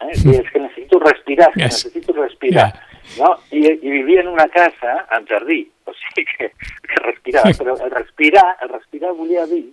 Eh? 0.05 0.13
I 0.13 0.37
és 0.43 0.53
que 0.53 0.61
necessito 0.63 1.01
respirar, 1.03 1.49
yes. 1.57 1.87
necessito 1.87 2.15
respirar. 2.19 2.69
Yeah. 2.75 2.96
No? 3.19 3.33
I, 3.51 3.63
I 3.71 3.91
vivia 3.91 4.21
en 4.21 4.29
una 4.29 4.49
casa 4.53 4.99
amb 5.17 5.29
jardí, 5.31 5.63
o 5.87 5.95
sigui 5.97 6.27
que, 6.33 6.51
que 6.89 7.05
respirava, 7.05 7.53
però 7.61 7.77
el 7.79 7.95
respirar, 7.95 8.49
el 8.63 8.75
respirar 8.75 9.15
volia 9.17 9.47
dir 9.51 9.65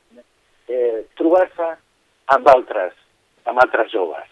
eh, 0.69 1.03
trobar-se 1.19 1.73
amb 2.35 2.47
altres, 2.53 2.95
amb 3.49 3.59
altres 3.65 3.91
joves. 3.91 4.29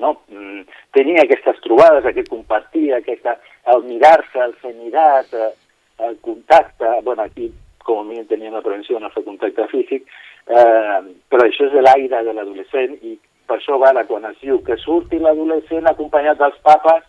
No? 0.00 0.14
Mm, 0.28 0.64
tenia 0.96 1.24
aquestes 1.24 1.60
trobades, 1.64 2.04
aquest 2.04 2.28
compartir, 2.32 2.90
aquesta, 2.94 3.38
el 3.72 3.86
mirar-se, 3.88 4.40
el 4.44 4.56
ser 4.62 4.74
mirat, 4.76 5.32
eh, 5.34 5.52
el 6.06 6.18
contacte, 6.20 6.90
bueno, 7.02 7.22
aquí 7.22 7.52
com 7.86 8.02
a 8.02 8.04
mínim 8.04 8.26
tenien 8.26 8.52
la 8.52 8.64
prevenció 8.64 8.98
de 8.98 9.04
no 9.04 9.12
fer 9.14 9.22
contacte 9.24 9.64
físic, 9.70 10.08
eh, 10.50 10.98
però 11.30 11.46
això 11.46 11.68
és 11.68 11.76
l'aire 11.86 12.22
de 12.26 12.34
l'adolescent 12.34 12.96
i 13.06 13.14
per 13.46 13.60
això 13.60 13.78
va 13.78 13.92
quan 14.08 14.26
es 14.26 14.40
diu 14.42 14.58
que 14.66 14.76
surti 14.82 15.20
l'adolescent 15.22 15.86
acompanyat 15.86 16.40
dels 16.40 16.58
papes, 16.66 17.04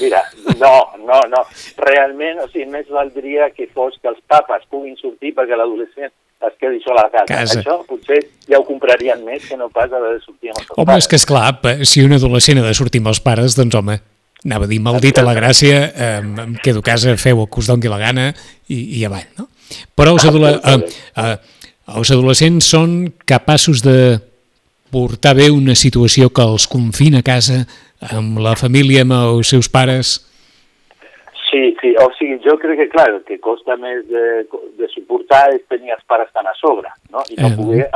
mira, 0.00 0.22
no, 0.58 0.74
no, 1.04 1.20
no. 1.28 1.44
Realment, 1.82 2.42
o 2.44 2.48
sigui, 2.50 2.66
més 2.70 2.88
valdria 2.92 3.50
que 3.54 3.68
fos 3.74 3.98
que 4.00 4.10
els 4.12 4.20
papes 4.30 4.66
puguin 4.70 4.96
sortir 5.00 5.34
perquè 5.36 5.58
l'adolescent 5.58 6.10
es 6.10 6.54
quedi 6.56 6.80
sol 6.80 6.96
a 6.96 7.04
la 7.04 7.10
casa. 7.12 7.28
casa. 7.34 7.58
Això 7.60 7.80
potser 7.88 8.20
ja 8.48 8.60
ho 8.60 8.64
comprarien 8.64 9.20
més 9.26 9.44
que 9.48 9.58
no 9.60 9.68
pas 9.72 9.92
haver 9.92 10.14
de 10.16 10.22
sortir 10.24 10.52
amb 10.52 10.62
els 10.62 10.70
home, 10.70 10.76
pares. 10.76 10.86
Home, 10.86 11.02
és 11.02 11.10
que 11.10 11.20
és 11.20 11.26
clar, 11.28 11.84
si 11.84 12.04
un 12.06 12.16
adolescent 12.16 12.62
ha 12.62 12.66
de 12.68 12.78
sortir 12.78 13.02
amb 13.02 13.12
els 13.12 13.20
pares, 13.24 13.56
doncs 13.58 13.76
home, 13.76 13.98
anava 14.46 14.64
a 14.64 14.70
dir 14.70 14.80
maldita 14.80 15.24
la 15.26 15.36
gràcia, 15.36 15.82
eh, 15.92 16.16
em 16.46 16.56
quedo 16.64 16.80
a 16.80 16.88
casa, 16.92 17.16
feu 17.20 17.42
el 17.44 17.50
que 17.50 17.60
us 17.60 17.68
doni 17.68 17.92
la 17.92 18.00
gana 18.00 18.30
i, 18.68 19.00
i 19.00 19.04
avall, 19.04 19.28
no? 19.36 19.50
Però 19.94 20.16
els, 20.16 20.24
adola 20.26 20.56
eh, 20.56 20.78
eh, 21.20 21.36
els 22.00 22.10
adolescents 22.10 22.72
són 22.72 22.96
capaços 23.28 23.84
de 23.84 23.98
portar 24.92 25.36
bé 25.38 25.50
una 25.50 25.76
situació 25.78 26.30
que 26.34 26.44
els 26.46 26.66
confina 26.70 27.20
a 27.20 27.26
casa 27.26 27.62
amb 28.12 28.40
la 28.42 28.56
família, 28.56 29.04
amb 29.06 29.16
els 29.16 29.52
seus 29.54 29.68
pares? 29.68 30.18
Sí, 31.50 31.74
sí, 31.80 31.90
o 31.98 32.06
sigui, 32.14 32.38
jo 32.44 32.54
crec 32.62 32.78
que, 32.78 32.88
clar, 32.92 33.08
el 33.10 33.22
que 33.26 33.40
costa 33.42 33.74
més 33.80 34.04
de, 34.06 34.44
de 34.78 34.88
suportar 34.92 35.48
és 35.56 35.64
tenir 35.72 35.96
els 35.96 36.04
pares 36.06 36.30
tan 36.36 36.46
a 36.46 36.54
sobre, 36.60 36.92
no? 37.10 37.24
I 37.26 37.40
no 37.40 37.48
eh, 37.50 37.56
poder 37.58 37.88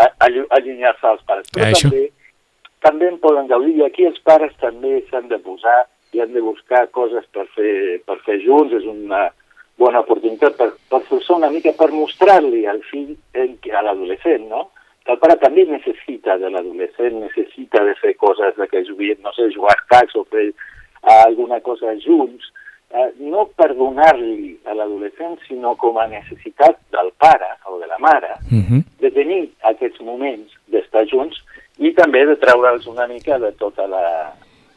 allunyar-se 0.58 1.06
dels 1.06 1.22
pares. 1.28 1.50
Però 1.54 1.68
eh, 1.70 1.78
també, 1.78 2.02
també 2.82 3.10
en 3.12 3.20
poden 3.22 3.46
gaudir, 3.50 3.76
i 3.78 3.86
aquí 3.86 4.08
els 4.10 4.18
pares 4.26 4.56
també 4.62 5.04
s'han 5.10 5.30
de 5.30 5.38
posar 5.38 5.84
i 6.14 6.22
han 6.22 6.34
de 6.34 6.42
buscar 6.42 6.88
coses 6.94 7.26
per 7.34 7.46
fer, 7.54 8.00
per 8.06 8.18
fer 8.26 8.40
junts, 8.42 8.74
és 8.74 8.86
una 8.90 9.28
bona 9.78 10.02
oportunitat 10.02 10.58
per, 10.58 10.72
per 10.90 11.02
forçar 11.08 11.38
una 11.38 11.50
mica, 11.50 11.72
per 11.78 11.90
mostrar-li 11.94 12.66
al 12.70 12.82
fill, 12.90 13.14
a 13.38 13.86
l'adolescent, 13.86 14.48
no?, 14.50 14.68
el 15.04 15.20
pare 15.20 15.36
també 15.40 15.66
necessita 15.68 16.38
de 16.40 16.50
l'adolescent, 16.52 17.18
necessita 17.20 17.82
de 17.84 17.94
fer 18.00 18.14
coses 18.20 18.56
de 18.56 18.68
que 18.70 18.84
jugui, 18.88 19.12
no 19.24 19.32
sé, 19.36 19.50
jugar 19.52 19.76
cacs 19.92 20.16
o 20.16 20.24
fer 20.32 20.48
uh, 20.50 21.18
alguna 21.26 21.60
cosa 21.66 21.92
junts, 22.00 22.48
uh, 22.94 23.10
no 23.20 23.44
per 23.58 23.74
donar-li 23.76 24.54
a 24.64 24.76
l'adolescent, 24.78 25.36
sinó 25.48 25.74
com 25.80 26.00
a 26.00 26.06
necessitat 26.08 26.80
del 26.94 27.12
pare 27.20 27.52
o 27.68 27.78
de 27.82 27.90
la 27.90 28.00
mare 28.00 28.32
uh 28.40 28.54
mhm. 28.54 28.64
-huh. 28.64 28.82
de 29.00 29.10
tenir 29.10 29.42
aquests 29.72 30.00
moments 30.00 30.52
d'estar 30.72 31.04
junts 31.12 31.36
i 31.78 31.92
també 31.92 32.24
de 32.24 32.36
treure'ls 32.36 32.86
una 32.86 33.06
mica 33.06 33.38
de 33.38 33.52
tota 33.52 33.86
la, 33.86 34.32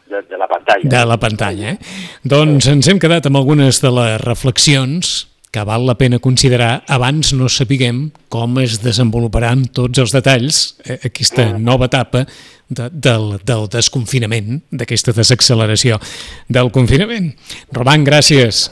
de, 0.07 0.21
de 0.29 0.37
la 0.37 0.47
pantalla. 0.47 0.89
De 0.89 1.05
la 1.05 1.17
pantalla, 1.17 1.71
eh? 1.71 1.77
Doncs 2.23 2.67
ens 2.67 2.87
hem 2.87 2.99
quedat 2.99 3.25
amb 3.25 3.37
algunes 3.37 3.81
de 3.81 3.91
les 3.91 4.21
reflexions 4.21 5.27
que 5.58 5.63
val 5.65 5.88
la 5.88 5.96
pena 5.98 6.20
considerar 6.22 6.84
abans 6.88 7.34
no 7.34 7.50
sapiguem 7.50 8.12
com 8.30 8.60
es 8.62 8.78
desenvoluparan 8.84 9.65
tots 9.74 9.98
els 10.04 10.13
detalls 10.13 10.78
eh, 10.86 11.00
aquesta 11.10 11.50
nova 11.58 11.88
etapa 11.89 12.28
de, 12.70 12.89
del, 12.91 13.39
del 13.48 13.65
desconfinament, 13.74 14.62
d'aquesta 14.70 15.15
desacceleració 15.17 15.98
del 16.52 16.70
confinament. 16.76 17.32
Roman, 17.74 18.06
gràcies. 18.06 18.67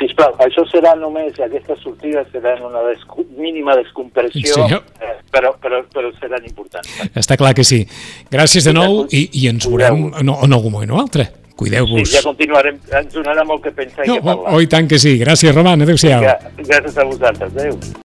Sisplau, 0.00 0.32
això 0.44 0.64
serà 0.70 0.94
només, 0.96 1.36
aquestes 1.40 1.80
sortides 1.84 2.28
seran 2.32 2.64
una 2.64 2.84
descu 2.88 3.26
mínima 3.36 3.76
descompressió, 3.76 4.56
sí, 4.56 4.80
eh, 5.04 5.16
però, 5.32 5.52
però, 5.60 5.82
però 5.92 6.12
seran 6.20 6.44
importants. 6.48 6.88
Està 7.12 7.36
clar 7.36 7.52
que 7.56 7.64
sí. 7.64 7.82
Gràcies 8.32 8.64
de 8.68 8.76
nou 8.76 9.04
i, 9.10 9.26
i 9.42 9.50
ens 9.52 9.68
veurem 9.68 10.08
en, 10.14 10.32
en 10.32 10.56
algun 10.56 10.72
moment 10.78 10.96
o 10.96 11.02
altre. 11.04 11.28
Cuideu-vos. 11.56 12.04
Sí, 12.04 12.18
ja 12.18 12.20
continuarem, 12.24 12.76
ens 12.98 13.14
donarà 13.14 13.44
molt 13.48 13.62
que 13.64 13.72
pensar 13.72 14.04
no, 14.04 14.18
i 14.18 14.18
que 14.18 14.24
parlar. 14.26 14.50
Oh, 14.52 14.58
oh, 14.58 14.64
i 14.64 14.68
tant 14.68 14.90
que 14.90 15.00
sí. 15.00 15.16
Gràcies, 15.22 15.54
Roman. 15.56 15.86
Adéu-siau. 15.86 16.26
Gràcies 16.60 16.98
a 17.00 17.06
vosaltres. 17.08 17.54
Adéu. 17.56 17.78